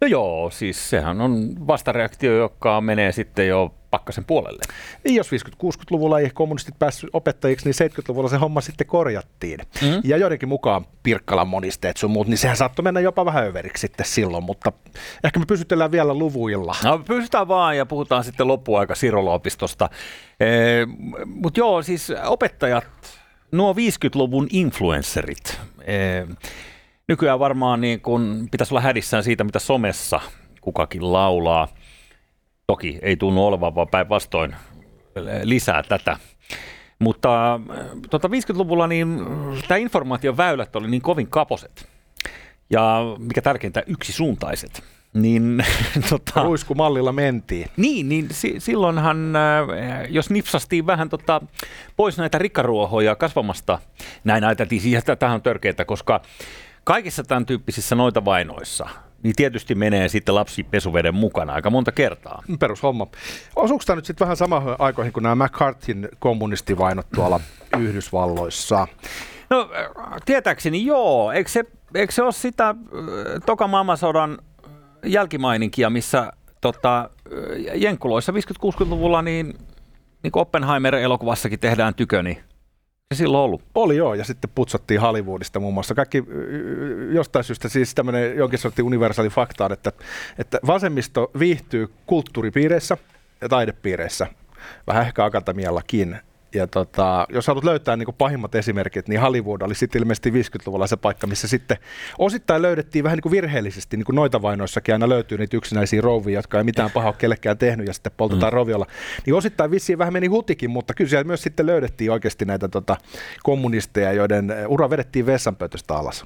No 0.00 0.06
joo, 0.06 0.50
siis 0.50 0.90
sehän 0.90 1.20
on 1.20 1.54
vastareaktio, 1.66 2.36
joka 2.36 2.80
menee 2.80 3.12
sitten 3.12 3.48
jo 3.48 3.74
pakkasen 3.96 4.24
puolelle. 4.24 4.60
Niin, 5.04 5.14
jos 5.14 5.30
50-60-luvulla 5.32 6.20
ei 6.20 6.30
kommunistit 6.30 6.78
päässyt 6.78 7.10
opettajiksi, 7.12 7.66
niin 7.66 7.90
70-luvulla 7.90 8.28
se 8.28 8.36
homma 8.36 8.60
sitten 8.60 8.86
korjattiin. 8.86 9.60
Mm. 9.82 10.00
Ja 10.04 10.16
joidenkin 10.16 10.48
mukaan 10.48 10.86
Pirkkalan 11.02 11.48
monisteet 11.48 11.96
sun 11.96 12.10
muut, 12.10 12.26
niin 12.26 12.38
sehän 12.38 12.56
saattoi 12.56 12.82
mennä 12.82 13.00
jopa 13.00 13.24
vähän 13.24 13.46
överiksi 13.46 13.80
sitten 13.80 14.06
silloin, 14.06 14.44
mutta 14.44 14.72
ehkä 15.24 15.38
me 15.38 15.46
pysytellään 15.46 15.92
vielä 15.92 16.14
luvuilla. 16.14 16.76
No 16.84 16.98
pysytään 16.98 17.48
vaan 17.48 17.76
ja 17.76 17.86
puhutaan 17.86 18.24
sitten 18.24 18.48
loppuaika 18.48 18.94
Sirolopistosta. 18.94 19.90
E, 20.40 20.46
mutta 21.26 21.60
joo, 21.60 21.82
siis 21.82 22.12
opettajat, 22.26 22.84
nuo 23.52 23.72
50-luvun 23.72 24.46
influencerit, 24.50 25.60
e, 25.80 25.96
nykyään 27.08 27.38
varmaan 27.38 27.80
niin 27.80 28.00
kun 28.00 28.48
pitäisi 28.50 28.74
olla 28.74 28.80
hädissään 28.80 29.22
siitä, 29.22 29.44
mitä 29.44 29.58
somessa 29.58 30.20
kukakin 30.60 31.12
laulaa. 31.12 31.68
Toki 32.66 32.98
ei 33.02 33.16
tunnu 33.16 33.46
olevan, 33.46 33.74
vaan 33.74 33.88
päinvastoin 33.88 34.56
lisää 35.42 35.82
tätä. 35.82 36.16
Mutta 36.98 37.60
tota 38.10 38.28
50-luvulla 38.28 38.86
niin 38.86 39.18
tämä 39.68 39.78
informaation 39.78 40.36
väylät 40.36 40.76
oli 40.76 40.90
niin 40.90 41.02
kovin 41.02 41.26
kaposet 41.26 41.88
ja 42.70 43.00
mikä 43.18 43.42
tärkeintä 43.42 43.82
yksisuuntaiset. 43.86 44.82
Niin, 45.14 45.64
tota, 46.10 46.42
Ruiskumallilla 46.42 47.12
mentiin. 47.12 47.70
Niin, 47.76 48.08
niin 48.08 48.26
si- 48.30 48.60
silloinhan, 48.60 49.32
jos 50.08 50.30
nipsastiin 50.30 50.86
vähän 50.86 51.08
tota, 51.08 51.40
pois 51.96 52.18
näitä 52.18 52.38
rikkaruohoja 52.38 53.16
kasvamasta, 53.16 53.78
näin 54.24 54.44
ajateltiin, 54.44 54.80
siis 54.80 55.04
tähän 55.18 55.34
on 55.34 55.42
törkeää, 55.42 55.84
koska 55.86 56.20
kaikissa 56.84 57.24
tämän 57.24 57.46
tyyppisissä 57.46 57.94
noita 57.94 58.24
vainoissa, 58.24 58.88
niin 59.26 59.36
tietysti 59.36 59.74
menee 59.74 60.08
sitten 60.08 60.34
lapsi 60.34 60.62
pesuveden 60.62 61.14
mukana 61.14 61.52
aika 61.52 61.70
monta 61.70 61.92
kertaa. 61.92 62.42
Perushomma. 62.58 63.06
Osuuko 63.56 63.84
tämä 63.86 63.96
nyt 63.96 64.04
sitten 64.04 64.24
vähän 64.24 64.36
samaan 64.36 64.76
aikoihin 64.78 65.12
kuin 65.12 65.22
nämä 65.22 65.44
McCarthyn 65.44 66.08
kommunistivainot 66.18 67.06
tuolla 67.14 67.40
Yhdysvalloissa? 67.78 68.88
No 69.50 69.70
tietääkseni 70.24 70.86
joo. 70.86 71.32
Eikö 71.32 71.50
se, 71.50 71.64
eikö 71.94 72.12
se 72.12 72.22
ole 72.22 72.32
sitä 72.32 72.68
äh, 72.68 72.74
toka 73.46 73.68
maailmansodan 73.68 74.38
jälkimaininkia, 75.04 75.90
missä 75.90 76.32
tota, 76.60 77.10
Jenkkuloissa 77.74 78.32
50-60-luvulla 78.32 79.22
niin, 79.22 79.54
niin 80.22 80.32
kuin 80.32 80.40
Oppenheimer-elokuvassakin 80.40 81.58
tehdään 81.60 81.94
tyköni. 81.94 82.40
Se 83.14 83.18
silloin 83.18 83.44
ollut? 83.44 83.62
Oli 83.74 83.96
joo, 83.96 84.14
ja 84.14 84.24
sitten 84.24 84.50
putsattiin 84.54 85.00
Hollywoodista 85.00 85.60
muun 85.60 85.74
muassa. 85.74 85.94
Kaikki 85.94 86.24
jostain 87.12 87.44
syystä 87.44 87.68
siis 87.68 87.94
tämmöinen 87.94 88.36
jonkin 88.36 88.58
sortin 88.58 88.84
universaali 88.84 89.28
fakta 89.28 89.68
että, 89.72 89.92
että 90.38 90.58
vasemmisto 90.66 91.30
viihtyy 91.38 91.88
kulttuuripiireissä 92.06 92.96
ja 93.40 93.48
taidepiireissä, 93.48 94.26
vähän 94.86 95.06
ehkä 95.06 95.24
akatemiallakin, 95.24 96.18
ja 96.56 96.66
tota, 96.66 97.26
jos 97.28 97.46
haluat 97.46 97.64
löytää 97.64 97.96
niin 97.96 98.08
pahimmat 98.18 98.54
esimerkit, 98.54 99.08
niin 99.08 99.20
Hollywood 99.20 99.60
oli 99.60 99.74
sitten 99.74 100.02
ilmeisesti 100.02 100.30
50-luvulla 100.30 100.86
se 100.86 100.96
paikka, 100.96 101.26
missä 101.26 101.48
sitten 101.48 101.76
osittain 102.18 102.62
löydettiin 102.62 103.04
vähän 103.04 103.16
niin 103.16 103.22
kuin 103.22 103.32
virheellisesti, 103.32 103.96
niin 103.96 104.04
kuin 104.04 104.16
noita 104.16 104.42
vainoissakin 104.42 104.94
aina 104.94 105.08
löytyy 105.08 105.38
niitä 105.38 105.56
yksinäisiä 105.56 106.00
rouvia, 106.00 106.38
jotka 106.38 106.58
ei 106.58 106.64
mitään 106.64 106.90
pahaa 106.90 107.10
ole 107.10 107.16
kellekään 107.18 107.58
tehnyt 107.58 107.86
ja 107.86 107.92
sitten 107.92 108.12
poltetaan 108.16 108.52
mm. 108.52 108.56
roviolla. 108.56 108.86
Niin 109.26 109.34
osittain 109.34 109.70
vissiin 109.70 109.98
vähän 109.98 110.12
meni 110.12 110.26
hutikin, 110.26 110.70
mutta 110.70 110.94
kyllä 110.94 111.08
siellä 111.08 111.24
myös 111.24 111.42
sitten 111.42 111.66
löydettiin 111.66 112.12
oikeasti 112.12 112.44
näitä 112.44 112.68
tota, 112.68 112.96
kommunisteja, 113.42 114.12
joiden 114.12 114.52
ura 114.68 114.90
vedettiin 114.90 115.26
vessanpöytöstä 115.26 115.94
alas. 115.94 116.24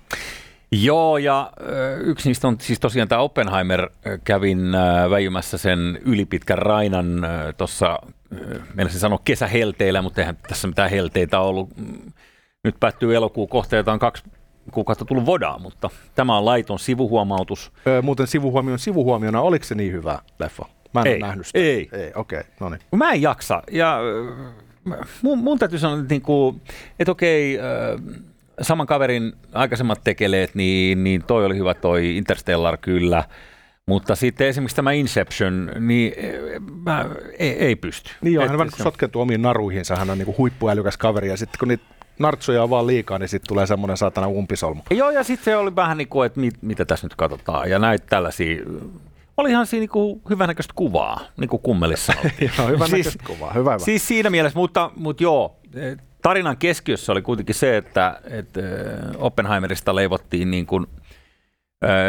Joo, 0.73 1.19
ja 1.19 1.53
yksi 2.01 2.29
niistä 2.29 2.49
on 2.49 2.57
siis 2.61 2.81
tosiaan 2.81 3.09
tämä 3.09 3.21
Oppenheimer. 3.21 3.91
Kävin 4.25 4.73
väijymässä 5.11 5.59
sen 5.59 5.99
ylipitkän 6.05 6.59
Rainan 6.59 7.27
tuossa, 7.57 7.99
menisin 8.75 9.01
sanoa 9.01 9.21
kesähelteillä, 9.25 10.03
mutta 10.03 10.21
eihän 10.21 10.37
tässä 10.49 10.69
mitään 10.69 10.91
helteitä 10.91 11.41
ollut. 11.41 11.71
Nyt 12.65 12.77
päättyy 12.81 13.17
elokuun 13.17 13.49
kohteeltaan 13.49 13.99
kaksi 13.99 14.25
kuukautta 14.73 15.05
tullut 15.05 15.27
vodaa, 15.27 15.59
mutta 15.59 15.91
tämä 16.15 16.37
on 16.37 16.45
laiton 16.45 16.79
sivuhuomautus. 16.79 17.73
Öö, 17.87 18.03
muuten 18.03 18.27
sivuhuomion 18.27 18.79
sivuhuomiona, 18.79 19.41
oliko 19.41 19.65
se 19.65 19.75
niin 19.75 19.93
hyvä 19.93 20.19
leffa? 20.39 20.65
Mä 20.95 21.01
en 21.01 21.07
ei, 21.07 21.19
nähnyt 21.19 21.47
sitä. 21.47 21.59
Ei. 21.59 21.89
Ei, 21.93 22.13
okei, 22.15 22.41
okay, 22.41 22.53
no 22.61 22.69
niin. 22.69 22.81
Mä 22.97 23.13
en 23.13 23.23
jaksa, 23.23 23.63
ja 23.71 23.99
mun, 25.23 25.39
mun 25.39 25.59
täytyy 25.59 25.79
sanoa, 25.79 26.01
että, 26.01 26.15
niinku, 26.15 26.61
että 26.99 27.13
okei, 27.13 27.59
saman 28.63 28.87
kaverin 28.87 29.33
aikaisemmat 29.53 30.01
tekeleet, 30.05 30.55
niin, 30.55 31.05
niin 31.05 31.25
toi 31.27 31.45
oli 31.45 31.57
hyvä 31.57 31.75
toi 31.75 32.17
Interstellar 32.17 32.77
kyllä. 32.77 33.25
Mutta 33.91 34.15
sitten 34.15 34.47
esimerkiksi 34.47 34.77
tämä 34.77 34.93
Inception, 34.93 35.71
niin 35.81 36.13
mä, 36.85 37.07
ei, 37.39 37.51
ei 37.51 37.77
pysty. 37.77 38.11
Niin 38.21 38.35
joo, 38.35 38.49
hän 38.49 38.61
on 38.61 38.71
sotkettu 38.83 39.21
omiin 39.21 39.43
naruihinsa, 39.43 39.97
hän 39.97 40.11
on 40.11 40.19
niin 40.19 40.35
huippuälykäs 40.39 40.97
kaveri 40.97 41.29
ja 41.29 41.37
sitten 41.37 41.59
kun 41.59 41.69
niitä 41.69 41.85
nartsoja 42.19 42.63
on 42.63 42.71
vaan 42.71 42.87
liikaa, 42.87 43.19
niin 43.19 43.29
sitten 43.29 43.49
tulee 43.49 43.67
semmoinen 43.67 43.97
saatana 43.97 44.29
umpisolmu. 44.29 44.83
Joo, 44.91 45.11
ja 45.11 45.25
sitten 45.25 45.45
se 45.45 45.57
oli 45.57 45.77
vähän 45.77 45.99
niin 45.99 46.09
kuin, 46.09 46.27
että 46.27 46.41
mit, 46.41 46.55
mitä 46.63 46.85
tässä 46.85 47.07
nyt 47.07 47.15
katsotaan. 47.15 47.71
Ja 47.71 47.79
näitä 47.79 48.07
tällaisia, 48.09 48.63
olihan 49.37 49.67
siinä 49.67 49.87
niin 49.95 50.21
hyvänäköistä 50.31 50.73
kuvaa, 50.77 51.21
niin 51.37 51.51
kuin 51.51 51.63
kummelissa 51.63 52.13
Joo, 52.59 52.69
hyvänäköistä 52.69 53.13
siis, 53.13 53.27
kuvaa, 53.27 53.53
hyvä, 53.53 53.73
hyvä. 53.73 53.85
Siis 53.85 54.09
siinä 54.09 54.31
mielessä, 54.31 54.59
mutta, 54.59 54.91
mutta 54.97 55.23
joo, 55.23 55.57
tarinan 56.23 56.57
keskiössä 56.57 57.13
oli 57.13 57.23
kuitenkin 57.23 57.55
se, 57.55 57.77
että, 57.77 58.21
että 58.25 58.61
Oppenheimerista 59.19 59.95
leivottiin 59.95 60.51
niin 60.51 60.67
kuin, 60.67 60.87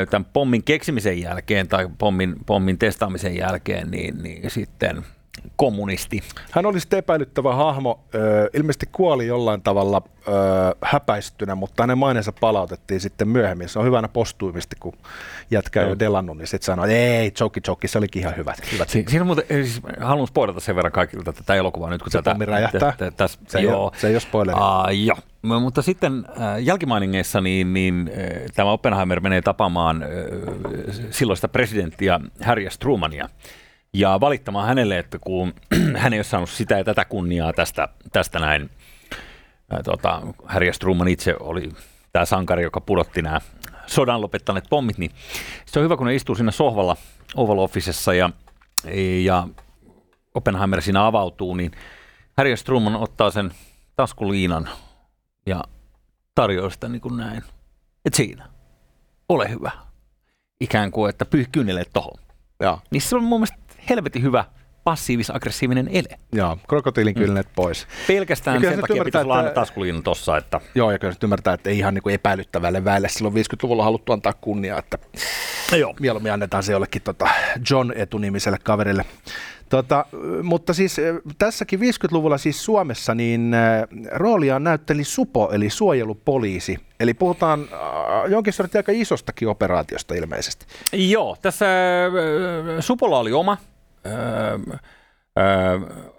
tämän 0.10 0.26
pommin 0.34 0.64
keksimisen 0.64 1.22
jälkeen 1.22 1.68
tai 1.68 1.90
pommin, 1.98 2.36
pommin 2.46 2.78
testaamisen 2.78 3.38
jälkeen, 3.38 3.92
niin, 3.92 4.24
niin 4.24 4.52
sitten 4.52 5.06
kommunisti. 5.56 6.24
Hän 6.52 6.66
oli 6.66 6.80
sitten 6.80 7.00
epäilyttävä 7.00 7.56
hahmo, 7.56 8.00
ilmeisesti 8.54 8.90
kuoli 8.92 9.28
jollain 9.28 9.62
tavalla 9.62 10.02
häpäistynä, 10.82 11.56
mutta 11.56 11.84
hänen 11.84 11.98
maineensa 11.98 12.32
palautettiin 12.32 13.00
sitten 13.00 13.28
myöhemmin. 13.28 13.70
Se 13.70 13.80
on 13.80 13.86
hyvänä 13.86 14.08
postuimisti, 14.08 14.76
kun 14.80 14.94
jätkä 15.52 15.82
jo 15.82 16.00
delannut, 16.00 16.38
niin 16.38 16.48
sitten 16.48 16.66
sanoi, 16.66 16.94
ei, 16.94 17.32
Joki 17.40 17.62
Joki, 17.68 17.88
se 17.88 17.98
olikin 17.98 18.22
ihan 18.22 18.38
hyvä. 18.38 18.54
hyvä. 18.72 18.86
Si- 18.88 19.06
siinä 19.08 19.26
muuten, 19.26 19.46
siis 19.50 19.82
haluan 20.00 20.28
spoilata 20.28 20.60
sen 20.60 20.76
verran 20.76 20.92
kaikilta 20.92 21.34
tätä 21.34 21.56
elokuvaa 21.56 21.90
nyt, 21.90 22.02
kun 22.04 22.12
se 22.12 22.22
tätä... 22.22 22.46
räjähtää. 22.46 22.92
T- 22.92 23.18
täs, 23.18 23.40
se, 23.48 23.58
ei 23.58 23.64
joo. 23.64 23.84
Ole, 23.84 23.92
se 23.98 24.08
ei 24.08 24.14
ole 24.14 24.20
spoileri. 24.20 24.58
Uh, 24.60 25.06
joo. 25.06 25.18
Mutta 25.60 25.82
sitten 25.82 26.26
äh, 26.42 26.64
jälkimainingeissa 26.64 27.42
niin, 27.42 27.74
niin 27.74 28.12
äh, 28.18 28.42
tämä 28.56 28.72
Oppenheimer 28.72 29.20
menee 29.20 29.42
tapaamaan 29.42 30.04
äh, 30.04 30.10
silloista 31.10 31.48
presidenttiä 31.48 32.20
Harry 32.44 32.70
Strumania 32.70 33.30
ja 33.94 34.20
valittamaan 34.20 34.68
hänelle, 34.68 34.98
että 34.98 35.20
kun 35.20 35.54
hän 35.98 36.14
ei 36.14 36.20
ole 36.20 36.24
saanut 36.24 36.50
sitä 36.50 36.78
ja 36.78 36.84
tätä 36.84 37.06
kunniaa 37.06 37.54
tästä, 37.54 37.88
tästä 38.12 38.40
näin. 38.40 38.70
Ää, 39.70 39.84
tota, 39.84 40.22
Harry 40.46 40.74
Struman 40.74 41.08
itse 41.08 41.36
oli 41.40 41.70
tämä 42.12 42.26
sankari, 42.26 42.64
joka 42.64 42.82
pudotti 42.82 43.22
nämä 43.22 43.40
sodan 43.88 44.22
lopettaneet 44.22 44.66
pommit, 44.70 44.98
niin 44.98 45.12
se 45.66 45.80
on 45.80 45.84
hyvä, 45.84 45.98
kun 45.98 46.08
ne 46.08 46.16
istuu 46.16 46.36
siinä 46.36 46.52
sohvalla 46.52 46.98
Oval 47.36 47.60
Officessa 47.60 48.14
ja, 48.14 48.30
ja 49.24 49.48
Oppenheimer 50.36 50.82
siinä 50.82 51.06
avautuu, 51.06 51.56
niin 51.56 51.72
Harry 52.38 52.58
Struman 52.58 52.96
ottaa 52.96 53.32
sen 53.32 53.52
taskuliinan 53.96 54.70
ja 55.46 55.64
tarjoaa 56.36 56.70
sitä 56.70 56.90
niin 56.90 57.02
kuin 57.02 57.18
näin. 57.18 57.44
että 58.06 58.18
siinä, 58.18 58.50
ole 59.30 59.50
hyvä. 59.50 59.72
Ikään 60.60 60.92
kuin, 60.92 61.10
että 61.10 61.26
pyyh 61.26 61.50
kyyneleet 61.52 61.90
tohon. 61.94 62.20
Niin 62.92 63.02
se 63.02 63.16
on 63.16 63.24
mun 63.24 63.40
mielestä 63.40 63.58
helvetin 63.90 64.24
hyvä 64.24 64.46
passiivis-aggressiivinen 64.84 65.90
ele. 65.92 66.18
Joo, 66.34 66.58
krokotiilin 66.68 67.16
kylnet 67.16 67.48
mm. 67.48 67.54
pois. 67.56 67.88
Pelkästään 68.08 68.62
sen 68.62 68.82
takia 68.82 69.04
pitäisi 69.04 69.26
olla 69.26 69.38
aina 69.38 69.50
taskuliin 69.50 70.04
tossa. 70.04 70.38
Että... 70.38 70.62
Joo, 70.76 70.92
ja 70.92 71.00
kyllä 71.00 71.12
nyt 71.12 71.24
ymmärtää, 71.24 71.54
että 71.54 71.70
ei 71.70 71.78
ihan 71.78 71.94
niin 71.94 72.04
kuin 72.04 72.16
epäilyttävälle 72.16 72.86
väelle 72.86 73.10
silloin 73.10 73.36
50-luvulla 73.36 73.84
haluttu 73.84 74.14
antaa 74.14 74.34
kunniaa, 74.34 74.80
että 74.80 74.98
Joo. 75.78 75.96
mieluummin 76.00 76.34
annetaan 76.34 76.64
se 76.64 76.72
jollekin 76.72 77.02
tota 77.02 77.28
John 77.70 77.94
etunimiselle 77.96 78.58
kaverille. 78.64 79.06
Tota, 79.70 80.06
mutta 80.44 80.74
siis 80.74 80.98
tässäkin 81.38 81.80
50-luvulla 81.80 82.38
siis 82.38 82.66
Suomessa 82.66 83.16
niin 83.16 83.56
roolia 84.12 84.60
näytteli 84.60 85.04
SUPO 85.04 85.50
eli 85.54 85.70
suojelupoliisi. 85.70 86.78
Eli 87.00 87.14
puhutaan 87.14 87.68
jonkin 88.28 88.54
sortin 88.54 88.80
aika 88.80 88.92
isostakin 88.96 89.48
operaatiosta 89.48 90.14
ilmeisesti. 90.14 90.66
Joo, 90.94 91.38
tässä 91.42 91.66
SUPOlla 92.80 93.20
oli 93.20 93.32
oma 93.32 93.58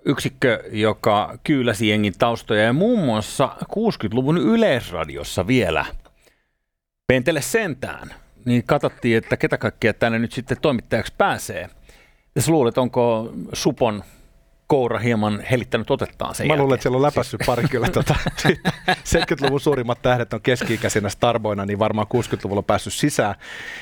yksikkö, 0.04 0.64
joka 0.72 1.38
kyyläsi 1.44 1.88
jengin 1.88 2.14
taustoja 2.18 2.62
ja 2.62 2.72
muun 2.72 3.04
muassa 3.04 3.56
60-luvun 3.62 4.38
yleisradiossa 4.38 5.46
vielä 5.46 5.84
pentele 7.06 7.40
sentään, 7.40 8.14
niin 8.44 8.62
katsottiin, 8.66 9.18
että 9.18 9.36
ketä 9.36 9.58
kaikkea 9.58 9.94
tänne 9.94 10.18
nyt 10.18 10.32
sitten 10.32 10.56
toimittajaksi 10.60 11.14
pääsee– 11.18 11.70
Ja 12.34 12.42
luulet, 12.48 12.78
onko 12.78 13.32
Supon 13.52 14.04
koura 14.72 14.98
hieman 14.98 15.40
helittänyt 15.50 15.90
otettaan 15.90 16.34
sen 16.34 16.46
Mä 16.46 16.56
luulen, 16.56 16.74
että 16.74 16.82
siellä 16.82 16.96
on 16.96 17.02
läpässyt 17.02 17.40
pari 17.46 17.68
kyllä. 17.68 17.88
Tota, 17.92 18.14
70-luvun 18.88 19.60
suurimmat 19.60 20.02
tähdet 20.02 20.32
on 20.32 20.40
keski-ikäisinä 20.40 21.08
starboina, 21.08 21.66
niin 21.66 21.78
varmaan 21.78 22.06
60-luvulla 22.14 22.58
on 22.58 22.64
päässyt 22.64 22.92
sisään. 22.92 23.34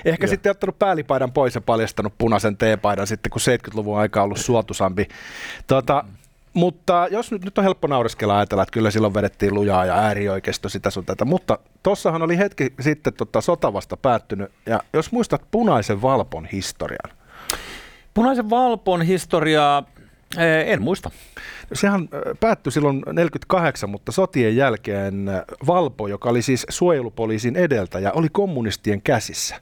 Ehkä 0.05 0.25
ja. 0.25 0.29
sitten 0.29 0.51
ottanut 0.51 0.79
päällipaidan 0.79 1.33
pois 1.33 1.55
ja 1.55 1.61
paljastanut 1.61 2.15
punaisen 2.19 2.57
teepaidan 2.57 3.07
sitten, 3.07 3.31
kun 3.31 3.41
70-luvun 3.41 3.99
aika 3.99 4.21
on 4.21 4.25
ollut 4.25 4.39
suotuisampi. 4.39 5.09
Tota, 5.67 6.05
mutta 6.53 7.07
jos 7.11 7.33
nyt, 7.33 7.45
nyt 7.45 7.59
on 7.59 7.65
helppo 7.65 7.89
naureskella 7.89 8.39
ajatella, 8.39 8.63
että 8.63 8.73
kyllä 8.73 8.91
silloin 8.91 9.15
vedettiin 9.15 9.55
lujaa 9.55 9.85
ja 9.85 9.95
äärioikeisto 9.95 10.69
sitä 10.69 10.91
sun 10.91 11.05
tätä, 11.05 11.25
mutta 11.25 11.59
tossahan 11.83 12.23
oli 12.23 12.39
hetki 12.39 12.73
sitten 12.81 13.13
tota, 13.13 13.41
sota 13.41 13.73
vasta 13.73 13.97
päättynyt, 13.97 14.53
ja 14.67 14.81
jos 14.93 15.13
muistat 15.13 15.43
punaisen 15.51 16.03
valpon 16.03 16.47
historian. 16.47 17.17
Punaisen 18.15 18.51
valpon 18.51 19.03
historiaa 19.03 19.85
en 20.67 20.83
muista. 20.83 21.11
Sehän 21.73 22.09
päättyi 22.41 22.73
silloin 22.73 23.03
48, 23.13 23.91
mutta 23.91 24.13
sotien 24.13 24.57
jälkeen 24.57 25.31
Valpo, 25.67 26.09
joka 26.09 26.31
oli 26.31 26.43
siis 26.43 26.67
suojelupoliisin 26.69 27.57
edeltäjä, 27.57 28.13
oli 28.13 28.29
kommunistien 28.33 29.03
käsissä. 29.03 29.57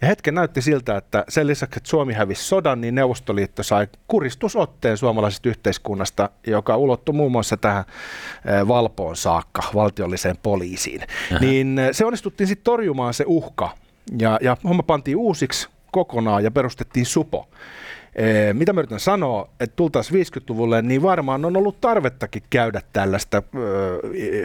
Ja 0.00 0.08
hetken 0.08 0.34
näytti 0.34 0.62
siltä, 0.62 0.96
että 0.96 1.24
sen 1.28 1.46
lisäksi, 1.46 1.78
että 1.78 1.90
Suomi 1.90 2.12
hävisi 2.12 2.44
sodan, 2.44 2.80
niin 2.80 2.94
Neuvostoliitto 2.94 3.62
sai 3.62 3.88
kuristusotteen 4.08 4.96
suomalaisesta 4.96 5.48
yhteiskunnasta, 5.48 6.30
joka 6.46 6.76
ulottui 6.76 7.14
muun 7.14 7.32
muassa 7.32 7.56
tähän 7.56 7.84
Valpoon 8.68 9.16
saakka, 9.16 9.62
valtiolliseen 9.74 10.36
poliisiin. 10.42 11.02
Aha. 11.30 11.40
Niin 11.40 11.80
se 11.92 12.04
onnistuttiin 12.04 12.46
sitten 12.46 12.64
torjumaan 12.64 13.14
se 13.14 13.24
uhka, 13.26 13.70
ja, 14.18 14.38
ja 14.42 14.56
homma 14.64 14.82
pantiin 14.82 15.16
uusiksi 15.16 15.68
kokonaan 15.92 16.44
ja 16.44 16.50
perustettiin 16.50 17.06
SUPO. 17.06 17.48
Ee, 18.18 18.52
mitä 18.52 18.72
mä 18.72 18.80
yritän 18.80 19.00
sanoa, 19.00 19.48
että 19.60 19.76
tultaisiin 19.76 20.26
50-luvulle, 20.26 20.82
niin 20.82 21.02
varmaan 21.02 21.44
on 21.44 21.56
ollut 21.56 21.80
tarvettakin 21.80 22.42
käydä 22.50 22.80
tällaista 22.92 23.42
ö, 23.56 24.00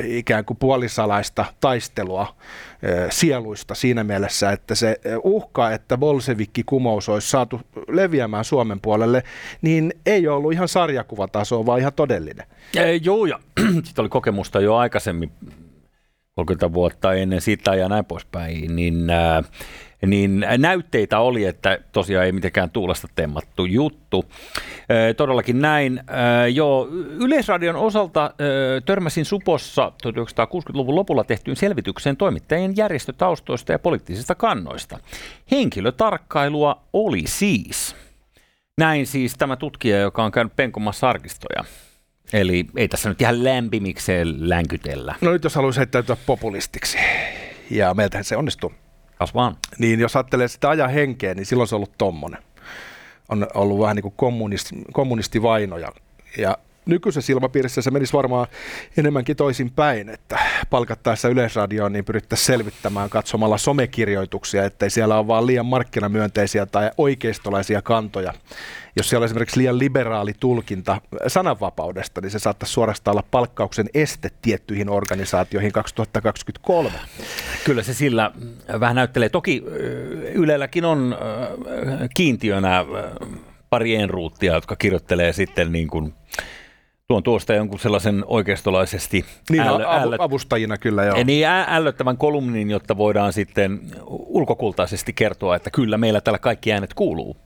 ikään 0.06 0.46
kuin 0.46 0.58
puolisalaista 0.58 1.46
taistelua 1.60 2.36
ö, 2.84 3.08
sieluista 3.12 3.76
siinä 3.76 4.04
mielessä, 4.04 4.52
että 4.52 4.76
se 4.76 5.00
uhka, 5.24 5.72
että 5.72 5.98
bolsevikki-kumous 5.98 7.10
olisi 7.10 7.30
saatu 7.30 7.62
leviämään 7.88 8.46
Suomen 8.46 8.82
puolelle, 8.82 9.24
niin 9.62 9.94
ei 10.06 10.28
ollut 10.28 10.54
ihan 10.54 10.68
sarjakuvatasoa, 10.68 11.66
vaan 11.66 11.80
ihan 11.80 11.94
todellinen. 11.94 12.46
Ja, 12.74 12.96
joo, 12.96 13.26
ja 13.26 13.40
sitten 13.84 14.04
oli 14.04 14.10
kokemusta 14.10 14.60
jo 14.60 14.76
aikaisemmin, 14.76 15.32
30 16.36 16.74
vuotta 16.74 17.14
ennen 17.14 17.42
sitä 17.42 17.76
ja 17.76 17.90
näin 17.90 18.06
poispäin, 18.06 18.76
niin 18.76 19.10
äh, 19.10 19.44
niin 20.06 20.46
näytteitä 20.58 21.20
oli, 21.20 21.46
että 21.46 21.80
tosiaan 21.92 22.26
ei 22.26 22.32
mitenkään 22.32 22.70
tuulesta 22.70 23.08
temmattu 23.16 23.66
juttu. 23.66 24.26
Todellakin 25.18 25.62
näin. 25.62 26.04
Joo, 26.54 26.88
Yleisradion 27.20 27.76
osalta 27.76 28.34
törmäsin 28.86 29.26
Supossa 29.26 29.92
1960-luvun 30.08 30.96
lopulla 30.96 31.24
tehtyyn 31.24 31.56
selvitykseen 31.56 32.18
toimittajien 32.18 32.78
järjestötaustoista 32.78 33.72
ja 33.72 33.80
poliittisista 33.80 34.36
kannoista. 34.36 35.00
Henkilötarkkailua 35.52 36.82
oli 36.94 37.24
siis. 37.26 37.96
Näin 38.78 39.08
siis 39.08 39.36
tämä 39.38 39.56
tutkija, 39.56 40.00
joka 40.00 40.24
on 40.24 40.32
käynyt 40.32 40.56
penkomassa 40.56 41.10
arkistoja. 41.10 41.64
Eli 42.34 42.66
ei 42.76 42.88
tässä 42.88 43.10
nyt 43.10 43.22
ihan 43.22 43.44
lämpimikseen 43.44 44.50
länkytellä. 44.50 45.16
No 45.22 45.32
nyt 45.32 45.44
jos 45.44 45.56
haluaisi 45.56 45.80
heittäytyä 45.80 46.18
populistiksi, 46.26 46.98
ja 47.70 47.94
meiltähän 47.94 48.24
se 48.24 48.38
onnistuu. 48.38 48.74
Kas 49.16 49.34
vaan. 49.34 49.58
Niin 49.78 50.00
jos 50.00 50.16
ajattelee 50.16 50.48
sitä 50.48 50.70
ajan 50.70 50.90
henkeä, 50.90 51.34
niin 51.34 51.46
silloin 51.46 51.68
se 51.68 51.76
on 51.76 51.78
ollut 51.78 51.98
tommonen. 51.98 52.44
On 53.30 53.48
ollut 53.54 53.80
vähän 53.80 53.96
niin 53.96 54.04
kuin 54.04 54.14
kommunisti, 54.18 54.76
kommunistivainoja. 54.94 55.92
Ja 56.38 56.58
nykyisessä 56.86 57.34
ilmapiirissä 57.34 57.82
se 57.82 57.92
menisi 57.92 58.14
varmaan 58.14 58.48
enemmänkin 58.98 59.36
toisin 59.36 59.72
päin, 59.72 60.10
että 60.10 60.40
palkattaessa 60.72 61.30
Yleisradioon 61.30 61.94
niin 61.94 62.06
pyrittäisiin 62.06 62.46
selvittämään 62.46 63.10
katsomalla 63.10 63.58
somekirjoituksia, 63.58 64.66
ettei 64.66 64.90
siellä 64.90 65.18
ole 65.18 65.28
vaan 65.28 65.48
liian 65.48 65.66
markkinamyönteisiä 65.66 66.66
tai 66.66 66.92
oikeistolaisia 66.98 67.82
kantoja. 67.82 68.34
Jos 68.96 69.10
siellä 69.10 69.24
on 69.24 69.26
esimerkiksi 69.26 69.60
liian 69.60 69.80
liberaali 69.80 70.34
tulkinta 70.40 71.02
sananvapaudesta, 71.28 72.22
niin 72.22 72.32
se 72.32 72.40
saattaisi 72.40 72.74
suorastaan 72.74 73.14
olla 73.14 73.28
palkkauksen 73.32 73.90
este 73.94 74.30
tiettyihin 74.42 74.90
organisaatioihin 74.90 75.72
2023. 75.72 76.92
Kyllä 77.64 77.84
se 77.84 77.94
sillä 77.94 78.32
vähän 78.80 78.96
näyttelee. 78.96 79.30
Toki 79.30 79.64
Ylelläkin 80.34 80.86
on 80.86 81.18
kiintiönä 82.16 82.86
pari 83.70 83.96
enruuttia, 83.96 84.54
jotka 84.54 84.76
kirjoittelee 84.76 85.34
sitten 85.34 85.72
niin 85.72 85.88
kuin 85.88 86.14
tuon 87.12 87.24
tuosta 87.24 87.54
jonkun 87.54 87.80
sellaisen 87.80 88.24
oikeistolaisesti 88.28 89.26
niin, 89.50 89.62
äl, 89.62 89.80
äl, 89.80 90.16
avustajina 90.20 90.78
kyllä 90.78 91.04
joo. 91.04 91.24
Niin 91.24 91.48
ällöttävän 91.68 92.18
kolumnin, 92.18 92.70
jotta 92.70 92.98
voidaan 92.98 93.34
sitten 93.34 93.80
ulkokultaisesti 94.08 95.14
kertoa, 95.14 95.56
että 95.56 95.70
kyllä 95.72 95.98
meillä 95.98 96.22
täällä 96.22 96.40
kaikki 96.40 96.74
äänet 96.74 96.94
kuuluu. 96.94 97.38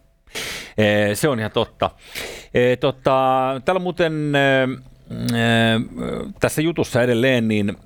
E, 0.77 1.15
se 1.15 1.29
on 1.29 1.39
ihan 1.39 1.51
totta. 1.51 1.89
E, 2.53 2.75
totta 2.75 3.11
täällä 3.65 3.79
muuten 3.79 4.13
tässä 6.39 6.61
jutussa 6.61 7.01
edelleen 7.01 7.47
niin 7.47 7.77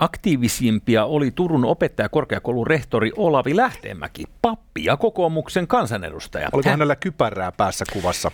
aktiivisimpia 0.00 1.04
oli 1.04 1.30
Turun 1.30 1.64
opettajakorkeakoulun 1.64 2.66
rehtori 2.66 3.12
Olavi 3.16 3.56
Lähteenmäki, 3.56 4.24
pappi 4.42 4.84
ja 4.84 4.96
kokoomuksen 4.96 5.66
kansanedustaja. 5.66 6.48
Oliko 6.52 6.70
hänellä 6.70 6.96
kypärää 6.96 7.52
päässä 7.52 7.84
kuvassa? 7.92 8.30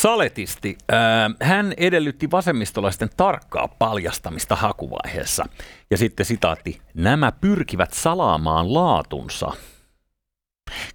Saletisti. 0.00 0.78
Hän 1.42 1.74
edellytti 1.76 2.30
vasemmistolaisten 2.30 3.10
tarkkaa 3.16 3.68
paljastamista 3.68 4.56
hakuvaiheessa. 4.56 5.44
Ja 5.90 5.96
sitten 5.96 6.26
sitaatti, 6.26 6.80
nämä 6.94 7.32
pyrkivät 7.32 7.92
salaamaan 7.92 8.74
laatunsa. 8.74 9.52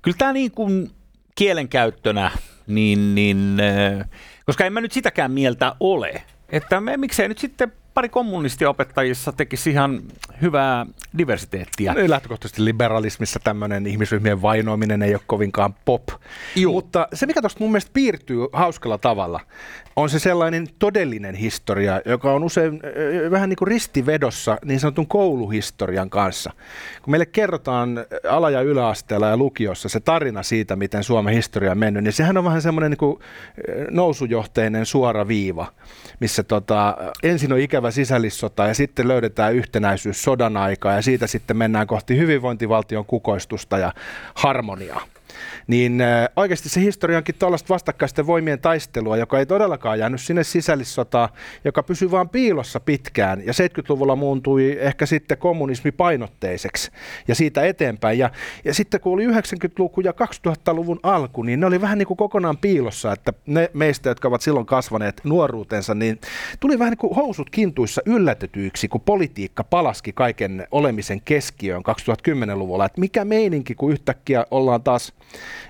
Kyllä 0.01 0.17
tämä 0.17 0.33
niin 0.33 0.51
kuin 0.51 0.91
kielenkäyttönä, 1.35 2.31
niin, 2.67 3.15
niin, 3.15 3.57
koska 4.45 4.65
en 4.65 4.73
mä 4.73 4.81
nyt 4.81 4.91
sitäkään 4.91 5.31
mieltä 5.31 5.75
ole, 5.79 6.23
että 6.49 6.81
me, 6.81 6.97
miksei 6.97 7.27
nyt 7.27 7.37
sitten 7.37 7.73
pari 7.95 8.09
kommunistiopettajissa 8.09 9.31
tekisi 9.31 9.69
ihan 9.69 10.01
hyvää 10.41 10.85
diversiteettiä. 11.17 11.93
No, 11.93 11.99
lähtökohtaisesti 12.07 12.65
liberalismissa 12.65 13.39
tämmöinen 13.43 13.87
ihmisryhmien 13.87 14.41
vainoaminen 14.41 15.01
ei 15.01 15.13
ole 15.13 15.21
kovinkaan 15.27 15.75
pop. 15.85 16.03
Juu. 16.55 16.73
Mutta 16.73 17.07
se, 17.13 17.25
mikä 17.25 17.41
tuosta 17.41 17.59
mun 17.59 17.71
mielestä 17.71 17.91
piirtyy 17.93 18.39
hauskalla 18.53 18.97
tavalla, 18.97 19.39
on 19.95 20.09
se 20.09 20.19
sellainen 20.19 20.67
todellinen 20.79 21.35
historia, 21.35 22.01
joka 22.05 22.31
on 22.31 22.43
usein 22.43 22.81
vähän 23.31 23.49
niin 23.49 23.57
kuin 23.57 23.67
ristivedossa 23.67 24.57
niin 24.65 24.79
sanotun 24.79 25.07
kouluhistorian 25.07 26.09
kanssa. 26.09 26.51
Kun 27.01 27.11
meille 27.11 27.25
kerrotaan 27.25 28.05
ala- 28.29 28.49
ja 28.49 28.61
yläasteella 28.61 29.27
ja 29.27 29.37
lukiossa 29.37 29.89
se 29.89 29.99
tarina 29.99 30.43
siitä, 30.43 30.75
miten 30.75 31.03
Suomen 31.03 31.33
historia 31.33 31.71
on 31.71 31.77
mennyt, 31.77 32.03
niin 32.03 32.13
sehän 32.13 32.37
on 32.37 32.43
vähän 32.43 32.61
semmoinen 32.61 32.91
niin 32.91 32.97
kuin 32.97 33.19
nousujohteinen 33.91 34.85
suora 34.85 35.27
viiva, 35.27 35.67
missä 36.19 36.43
tota, 36.43 36.97
ensin 37.23 37.53
on 37.53 37.59
ikävä 37.59 37.84
sisällissota 37.91 38.67
ja 38.67 38.73
sitten 38.73 39.07
löydetään 39.07 39.55
yhtenäisyys 39.55 40.23
sodan 40.23 40.57
aikaa 40.57 40.93
ja 40.93 41.01
siitä 41.01 41.27
sitten 41.27 41.57
mennään 41.57 41.87
kohti 41.87 42.17
hyvinvointivaltion 42.17 43.05
kukoistusta 43.05 43.77
ja 43.77 43.93
harmoniaa 44.35 45.01
niin 45.67 46.01
äh, 46.01 46.27
oikeasti 46.35 46.69
se 46.69 46.81
historia 46.81 47.17
onkin 47.17 47.35
tuollaista 47.39 47.73
vastakkaisten 47.73 48.27
voimien 48.27 48.59
taistelua, 48.59 49.17
joka 49.17 49.39
ei 49.39 49.45
todellakaan 49.45 49.99
jäänyt 49.99 50.21
sinne 50.21 50.43
sisällissotaan, 50.43 51.29
joka 51.65 51.83
pysyi 51.83 52.11
vain 52.11 52.29
piilossa 52.29 52.79
pitkään 52.79 53.45
ja 53.45 53.53
70-luvulla 53.53 54.15
muuntui 54.15 54.77
ehkä 54.79 55.05
sitten 55.05 55.37
kommunismi 55.37 55.91
painotteiseksi 55.91 56.91
ja 57.27 57.35
siitä 57.35 57.65
eteenpäin. 57.65 58.19
Ja, 58.19 58.29
ja 58.65 58.73
sitten 58.73 59.01
kun 59.01 59.13
oli 59.13 59.27
90-luku 59.27 60.01
ja 60.01 60.13
2000-luvun 60.47 60.99
alku, 61.03 61.43
niin 61.43 61.59
ne 61.59 61.65
oli 61.65 61.81
vähän 61.81 61.97
niin 61.97 62.07
kuin 62.07 62.17
kokonaan 62.17 62.57
piilossa, 62.57 63.11
että 63.11 63.33
ne 63.45 63.71
meistä, 63.73 64.09
jotka 64.09 64.27
ovat 64.27 64.41
silloin 64.41 64.65
kasvaneet 64.65 65.21
nuoruutensa, 65.23 65.95
niin 65.95 66.19
tuli 66.59 66.79
vähän 66.79 66.91
niin 66.91 66.97
kuin 66.97 67.15
housut 67.15 67.49
kintuissa 67.49 68.01
yllätetyiksi, 68.05 68.87
kun 68.87 69.01
politiikka 69.01 69.63
palaski 69.63 70.13
kaiken 70.13 70.67
olemisen 70.71 71.21
keskiöön 71.21 71.81
2010-luvulla, 71.81 72.85
että 72.85 73.01
mikä 73.01 73.25
meininki, 73.25 73.75
kun 73.75 73.91
yhtäkkiä 73.91 74.45
ollaan 74.51 74.83
taas 74.83 75.13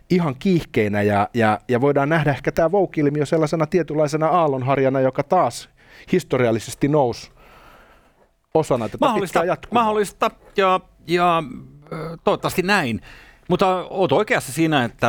ihan 0.09 0.35
kiihkeinä 0.39 1.01
ja, 1.01 1.29
ja, 1.33 1.59
ja 1.67 1.81
voidaan 1.81 2.09
nähdä 2.09 2.31
ehkä 2.31 2.51
tämä 2.51 2.71
Vogue-ilmiö 2.71 3.25
sellaisena 3.25 3.65
tietynlaisena 3.65 4.27
aallonharjana, 4.27 4.99
joka 4.99 5.23
taas 5.23 5.69
historiallisesti 6.11 6.87
nousi 6.87 7.31
osana 8.53 8.89
tätä 8.89 8.97
mahdollista, 9.01 9.43
mahdollista 9.71 10.31
ja, 10.57 10.79
ja 11.07 11.43
toivottavasti 12.23 12.61
näin. 12.61 13.01
Mutta 13.49 13.85
olet 13.89 14.11
oikeassa 14.11 14.51
siinä, 14.51 14.83
että 14.83 15.07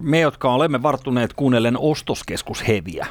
me, 0.00 0.20
jotka 0.20 0.52
olemme 0.52 0.82
varttuneet 0.82 1.32
kuunnellen 1.32 1.78
ostoskeskusheviä 1.78 3.06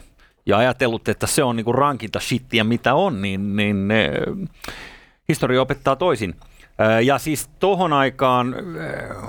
ja 0.46 0.58
ajatellut, 0.58 1.10
että 1.10 1.28
se 1.28 1.44
on 1.44 1.56
niinku 1.56 1.74
rankinta 1.74 2.20
shittiä 2.20 2.64
mitä 2.64 2.94
on, 2.94 3.22
niin, 3.22 3.56
niin 3.56 3.88
historia 5.30 5.62
opettaa 5.62 5.96
toisin. 5.96 6.36
Ja 7.04 7.18
siis 7.18 7.50
tohon 7.60 7.94
aikaan 7.94 8.56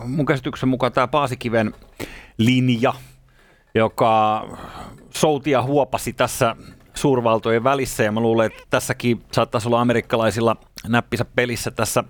mun 0.04 0.26
käsityksen 0.26 0.68
mukaan 0.68 0.92
tämä 0.92 1.08
Paasikiven 1.08 1.74
linja 2.38 2.92
joka 3.74 4.44
soutia 5.10 5.62
huopasi 5.62 6.12
tässä 6.12 6.56
suurvaltojen 6.94 7.64
välissä 7.64 8.02
ja 8.02 8.12
mä 8.12 8.20
luulen, 8.20 8.46
että 8.46 8.62
tässäkin 8.70 9.22
saattaisi 9.32 9.68
olla 9.68 9.80
amerikkalaisilla 9.80 10.56
näppisä 10.88 11.24
pelissä 11.24 11.70
tässä 11.70 12.04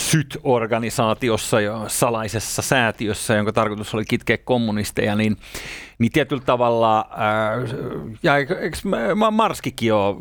SYT-organisaatiossa 0.00 1.60
ja 1.60 1.84
salaisessa 1.86 2.62
säätiössä, 2.62 3.34
jonka 3.34 3.52
tarkoitus 3.52 3.94
oli 3.94 4.04
kitkeä 4.04 4.38
kommunisteja, 4.38 5.16
niin, 5.16 5.36
niin 5.98 6.12
tietyllä 6.12 6.42
tavalla, 6.46 7.08
ää, 7.16 7.52
ja 8.22 8.36
eikö 8.36 8.76
Marskikin 9.30 9.94
ole, 9.94 10.16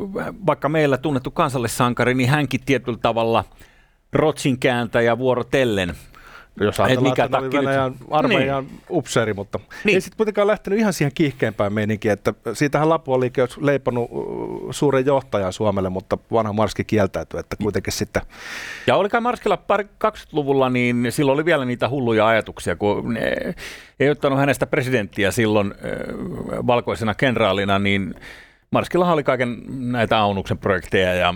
vaikka 0.45 0.69
meillä 0.69 0.97
tunnettu 0.97 1.31
kansallissankari, 1.31 2.13
niin 2.13 2.29
hänkin 2.29 2.61
tietyllä 2.65 2.99
tavalla 3.01 3.43
Rotsin 4.17 4.59
kääntäjä 4.59 5.17
vuorotellen 5.17 5.93
jos 6.65 6.79
ajatellaan, 6.79 7.11
mikä 7.11 7.23
että 7.23 7.37
oli 7.37 7.51
Venäjän 7.51 7.95
armeijan 8.11 8.65
niin. 8.65 8.81
upseeri, 8.89 9.33
mutta 9.33 9.59
niin. 9.83 9.95
ei 9.95 10.01
sitten 10.01 10.17
kuitenkaan 10.17 10.47
lähtenyt 10.47 10.79
ihan 10.79 10.93
siihen 10.93 11.11
kiihkeämpään 11.15 11.73
meininkiin, 11.73 12.11
että 12.11 12.33
siitähän 12.53 12.89
Lapu 12.89 13.13
oli 13.13 13.31
leiponut 13.61 14.09
suuren 14.71 15.05
johtajan 15.05 15.53
Suomelle, 15.53 15.89
mutta 15.89 16.17
vanha 16.31 16.53
Marski 16.53 16.83
kieltäytyi, 16.83 17.39
että 17.39 17.55
kuitenkin 17.61 17.93
sitten... 17.93 18.21
Ja 18.87 18.95
olikaan 18.95 19.23
Marskilla 19.23 19.57
pari 19.57 19.83
20-luvulla, 19.83 20.69
niin 20.69 21.05
silloin 21.09 21.35
oli 21.35 21.45
vielä 21.45 21.65
niitä 21.65 21.89
hulluja 21.89 22.27
ajatuksia, 22.27 22.75
kun 22.75 23.13
ne 23.13 23.53
ei 23.99 24.09
ottanut 24.09 24.39
hänestä 24.39 24.67
presidenttiä 24.67 25.31
silloin 25.31 25.73
valkoisena 26.67 27.15
kenraalina, 27.15 27.79
niin 27.79 28.15
Marskillahan 28.71 29.13
oli 29.13 29.23
kaiken 29.23 29.63
näitä 29.91 30.17
Aunuksen 30.17 30.57
projekteja 30.57 31.13
ja 31.13 31.33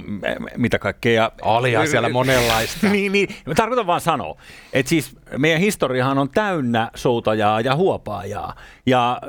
mitä 0.57 0.79
kaikkea. 0.79 1.31
Olihan 1.41 1.87
siellä 1.87 2.09
monenlaista. 2.09 2.87
niin, 2.91 3.11
niin, 3.11 3.29
tarkoitan 3.55 3.87
vaan 3.87 4.01
sanoa, 4.01 4.37
että 4.73 4.89
siis 4.89 5.17
meidän 5.37 5.61
historiahan 5.61 6.17
on 6.17 6.29
täynnä 6.29 6.91
soutajaa 6.95 7.61
ja 7.61 7.75
huopaajaa. 7.75 8.55
Ja 8.85 9.21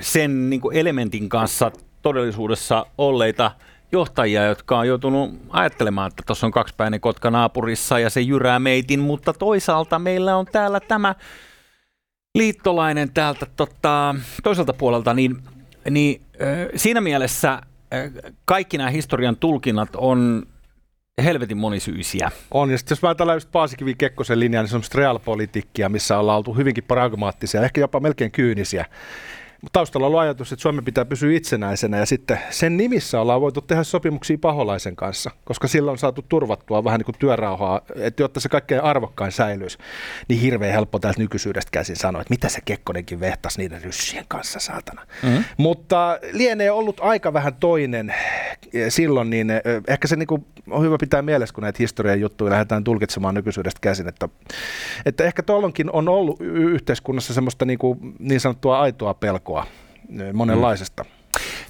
sen 0.00 0.50
niin 0.50 0.60
kuin 0.60 0.76
elementin 0.76 1.28
kanssa 1.28 1.70
todellisuudessa 2.02 2.86
olleita 2.98 3.50
johtajia, 3.92 4.46
jotka 4.46 4.78
on 4.78 4.88
joutunut 4.88 5.30
ajattelemaan, 5.50 6.08
että 6.08 6.22
tuossa 6.26 6.46
on 6.46 6.52
kaksipäinen 6.52 7.00
kotka 7.00 7.30
naapurissa 7.30 7.98
ja 7.98 8.10
se 8.10 8.20
jyrää 8.20 8.58
meitin, 8.58 9.00
mutta 9.00 9.32
toisaalta 9.32 9.98
meillä 9.98 10.36
on 10.36 10.46
täällä 10.46 10.80
tämä 10.80 11.14
liittolainen 12.34 13.12
täältä 13.12 13.46
tota, 13.56 14.14
toiselta 14.42 14.72
puolelta, 14.72 15.14
niin 15.14 15.36
niin 15.90 16.22
siinä 16.76 17.00
mielessä 17.00 17.60
kaikki 18.44 18.78
nämä 18.78 18.90
historian 18.90 19.36
tulkinnat 19.36 19.88
on 19.96 20.42
helvetin 21.24 21.56
monisyisiä. 21.58 22.30
On, 22.50 22.70
ja 22.70 22.78
sitten 22.78 22.92
jos 22.92 23.04
ajatellaan 23.04 23.36
just 23.36 23.52
Paasikivi 23.52 23.94
Kekkosen 23.94 24.40
linjaa, 24.40 24.62
niin 24.62 24.70
se 24.70 24.76
on 24.76 24.82
realpolitiikkia, 24.94 25.88
missä 25.88 26.18
ollaan 26.18 26.38
oltu 26.38 26.54
hyvinkin 26.54 26.84
pragmaattisia, 26.84 27.62
ehkä 27.62 27.80
jopa 27.80 28.00
melkein 28.00 28.30
kyynisiä. 28.30 28.86
Mutta 29.62 29.78
taustalla 29.78 30.06
on 30.06 30.20
ajatus, 30.20 30.52
että 30.52 30.62
Suomen 30.62 30.84
pitää 30.84 31.04
pysyä 31.04 31.36
itsenäisenä 31.36 31.98
ja 31.98 32.06
sitten 32.06 32.38
sen 32.50 32.76
nimissä 32.76 33.20
ollaan 33.20 33.40
voitu 33.40 33.60
tehdä 33.60 33.82
sopimuksia 33.82 34.38
paholaisen 34.40 34.96
kanssa, 34.96 35.30
koska 35.44 35.68
sillä 35.68 35.90
on 35.90 35.98
saatu 35.98 36.24
turvattua 36.28 36.84
vähän 36.84 36.98
niin 36.98 37.04
kuin 37.04 37.16
työrauhaa, 37.18 37.80
että 37.96 38.22
jotta 38.22 38.40
se 38.40 38.48
kaikkein 38.48 38.82
arvokkain 38.82 39.32
säilyisi, 39.32 39.78
niin 40.28 40.40
hirveän 40.40 40.72
helppo 40.72 40.98
täältä 40.98 41.20
nykyisyydestä 41.20 41.70
käsin 41.72 41.96
sanoa, 41.96 42.22
että 42.22 42.34
mitä 42.34 42.48
se 42.48 42.60
Kekkonenkin 42.64 43.20
vehtasi 43.20 43.58
niiden 43.58 43.82
ryssien 43.82 44.24
kanssa, 44.28 44.60
saatana. 44.60 45.06
Mm-hmm. 45.22 45.44
Mutta 45.56 46.18
lienee 46.32 46.70
ollut 46.70 47.00
aika 47.00 47.32
vähän 47.32 47.54
toinen 47.54 48.14
silloin, 48.88 49.30
niin 49.30 49.52
ehkä 49.88 50.08
se 50.08 50.16
niin 50.16 50.26
kuin 50.26 50.46
on 50.70 50.84
hyvä 50.84 50.96
pitää 51.00 51.22
mielessä, 51.22 51.54
kun 51.54 51.62
näitä 51.62 51.76
historian 51.78 52.20
juttuja 52.20 52.50
lähdetään 52.50 52.84
tulkitsemaan 52.84 53.34
nykyisyydestä 53.34 53.80
käsin, 53.80 54.08
että, 54.08 54.28
että 55.06 55.24
ehkä 55.24 55.42
tuollonkin 55.42 55.90
on 55.92 56.08
ollut 56.08 56.40
yhteiskunnassa 56.40 57.34
semmoista 57.34 57.64
niin, 57.64 57.78
kuin, 57.78 58.14
niin 58.18 58.40
sanottua 58.40 58.80
aitoa 58.80 59.14
pelkoa 59.14 59.51
monenlaisesta. 60.32 61.02
Mm. 61.02 61.10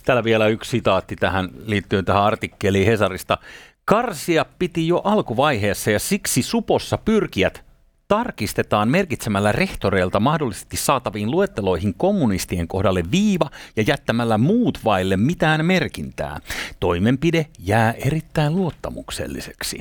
Täällä 0.05 0.25
vielä 0.25 0.47
yksi 0.47 0.71
sitaatti 0.71 1.16
tähän 1.16 1.49
liittyen 1.66 2.05
tähän 2.05 2.23
artikkeliin 2.23 2.87
Hesarista. 2.87 3.38
Karsia 3.85 4.47
piti 4.59 4.88
jo 4.88 5.01
alkuvaiheessa 5.05 5.90
ja 5.90 5.99
siksi 5.99 6.42
Supossa 6.42 6.99
pyrkijät 6.99 7.64
tarkistetaan 8.09 8.88
merkitsemällä 8.88 9.53
rehtoreilta 9.53 10.21
mahdollisesti 10.21 10.77
saataviin 10.77 11.31
luetteloihin 11.31 11.95
kommunistien 11.95 12.68
kohdalle 12.68 13.05
viiva 13.11 13.51
ja 13.77 13.85
jättämällä 13.87 14.38
muut 14.38 14.79
vaille 14.85 15.16
mitään 15.16 15.66
merkintää. 15.66 16.40
Toimenpide 16.81 17.47
jää 17.59 17.92
erittäin 17.92 18.57
luottamukselliseksi. 18.57 19.81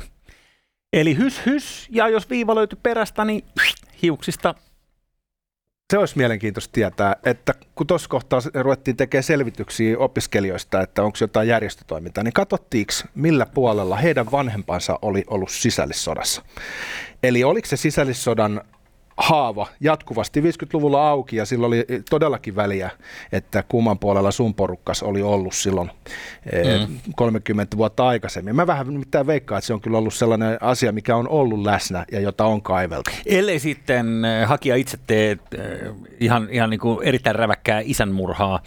Eli 0.94 1.18
hys 1.18 1.46
hys, 1.46 1.88
ja 1.90 2.10
jos 2.10 2.30
viiva 2.30 2.56
löytyy 2.56 2.80
perästä, 2.84 3.26
niin 3.26 3.44
hiuksista 4.02 4.56
se 5.92 5.98
olisi 5.98 6.18
mielenkiintoista 6.18 6.72
tietää, 6.72 7.16
että 7.26 7.54
kun 7.76 7.88
tuossa 7.88 8.10
kohtaa 8.10 8.40
ruvettiin 8.54 8.98
tekemään 8.98 9.24
selvityksiä 9.24 9.98
opiskelijoista, 9.98 10.82
että 10.82 11.04
onko 11.04 11.18
jotain 11.22 11.48
järjestötoimintaa, 11.48 12.24
niin 12.24 12.34
katsottiinko 12.34 12.94
millä 13.16 13.46
puolella 13.46 13.96
heidän 13.96 14.32
vanhempansa 14.32 15.00
oli 15.02 15.24
ollut 15.28 15.52
sisällissodassa. 15.52 16.42
Eli 17.24 17.44
oliko 17.44 17.68
se 17.68 17.78
sisällissodan 17.78 18.62
haava 19.22 19.68
jatkuvasti 19.80 20.42
50-luvulla 20.42 21.10
auki 21.10 21.36
ja 21.36 21.46
silloin 21.46 21.74
oli 21.74 21.86
todellakin 22.10 22.56
väliä, 22.56 22.90
että 23.32 23.64
kumman 23.64 24.00
puolella 24.00 24.32
sun 24.32 24.54
porukkas 24.54 25.04
oli 25.04 25.22
ollut 25.22 25.54
silloin 25.54 25.92
mm. 26.88 26.98
30 27.16 27.78
vuotta 27.78 28.08
aikaisemmin. 28.08 28.56
Mä 28.56 28.68
vähän 28.68 28.94
mitään 28.94 29.28
veikkaa, 29.28 29.58
että 29.58 29.68
se 29.68 29.74
on 29.74 29.82
kyllä 29.82 29.98
ollut 29.98 30.14
sellainen 30.14 30.58
asia, 30.62 30.92
mikä 30.92 31.16
on 31.16 31.28
ollut 31.30 31.62
läsnä 31.62 32.06
ja 32.12 32.20
jota 32.20 32.46
on 32.46 32.62
kaiveltu. 32.62 33.12
Ellei 33.26 33.60
sitten 33.60 34.22
hakija 34.46 34.76
itse 34.76 34.98
tee 35.08 35.38
ihan, 36.20 36.48
ihan 36.52 36.70
niin 36.70 36.80
kuin 36.80 37.08
erittäin 37.08 37.36
räväkkää 37.36 37.82
isänmurhaa, 37.84 38.60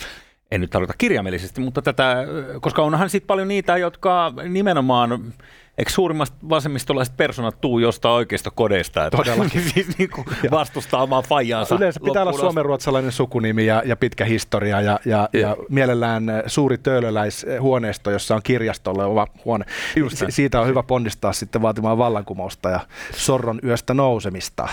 en 0.55 0.61
nyt 0.61 0.71
tarkoita 0.71 0.95
kirjaimellisesti, 0.99 1.61
mutta 1.61 1.83
tätä, 1.83 2.17
koska 2.61 2.83
onhan 2.83 3.11
sitten 3.11 3.27
paljon 3.27 3.49
niitä, 3.49 3.77
jotka 3.77 4.33
nimenomaan 4.49 5.35
eikö 5.79 5.91
suurimmat 5.91 6.33
vasemmistolaiset 6.49 7.17
personat 7.17 7.61
tuu 7.61 7.79
jostain 7.79 8.15
oikeista 8.15 8.51
kodeista, 8.51 9.07
että 9.07 9.17
Todellakin. 9.17 9.63
siis 9.75 9.87
niin 9.99 10.11
kuin 10.11 10.27
vastustaa 10.51 11.03
omaa 11.03 11.23
fajaansa. 11.23 11.75
Yleensä 11.75 12.01
pitää 12.05 12.23
olla 12.23 12.33
suomenruotsalainen 12.33 13.13
sukunimi 13.13 13.67
ja, 13.67 13.83
ja 13.87 13.97
pitkä 13.97 14.25
historia 14.25 14.81
ja, 14.81 15.01
ja, 15.05 15.29
ja. 15.33 15.41
ja 15.41 15.57
mielellään 15.69 16.43
suuri 16.47 16.79
töölöläishuoneisto, 16.79 18.11
jossa 18.11 18.35
on 18.35 18.43
kirjastolle 18.43 19.05
oma 19.05 19.27
huone. 19.45 19.65
Si- 20.09 20.27
siitä 20.29 20.61
on 20.61 20.67
hyvä 20.67 20.83
ponnistaa 20.83 21.33
sitten 21.33 21.63
vaatimaan 21.63 21.99
vallankumousta 21.99 22.71
ja 22.71 22.81
sorron 23.17 23.59
yöstä 23.65 23.95
nousemista. 23.95 24.69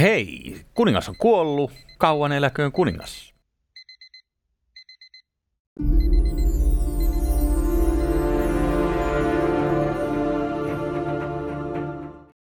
Hei, 0.00 0.56
kuningas 0.74 1.08
on 1.08 1.16
kuollut. 1.18 1.70
Kauan 1.98 2.32
eläköön 2.32 2.72
kuningas. 2.72 3.29
Thank 5.82 6.02
you. 6.02 6.09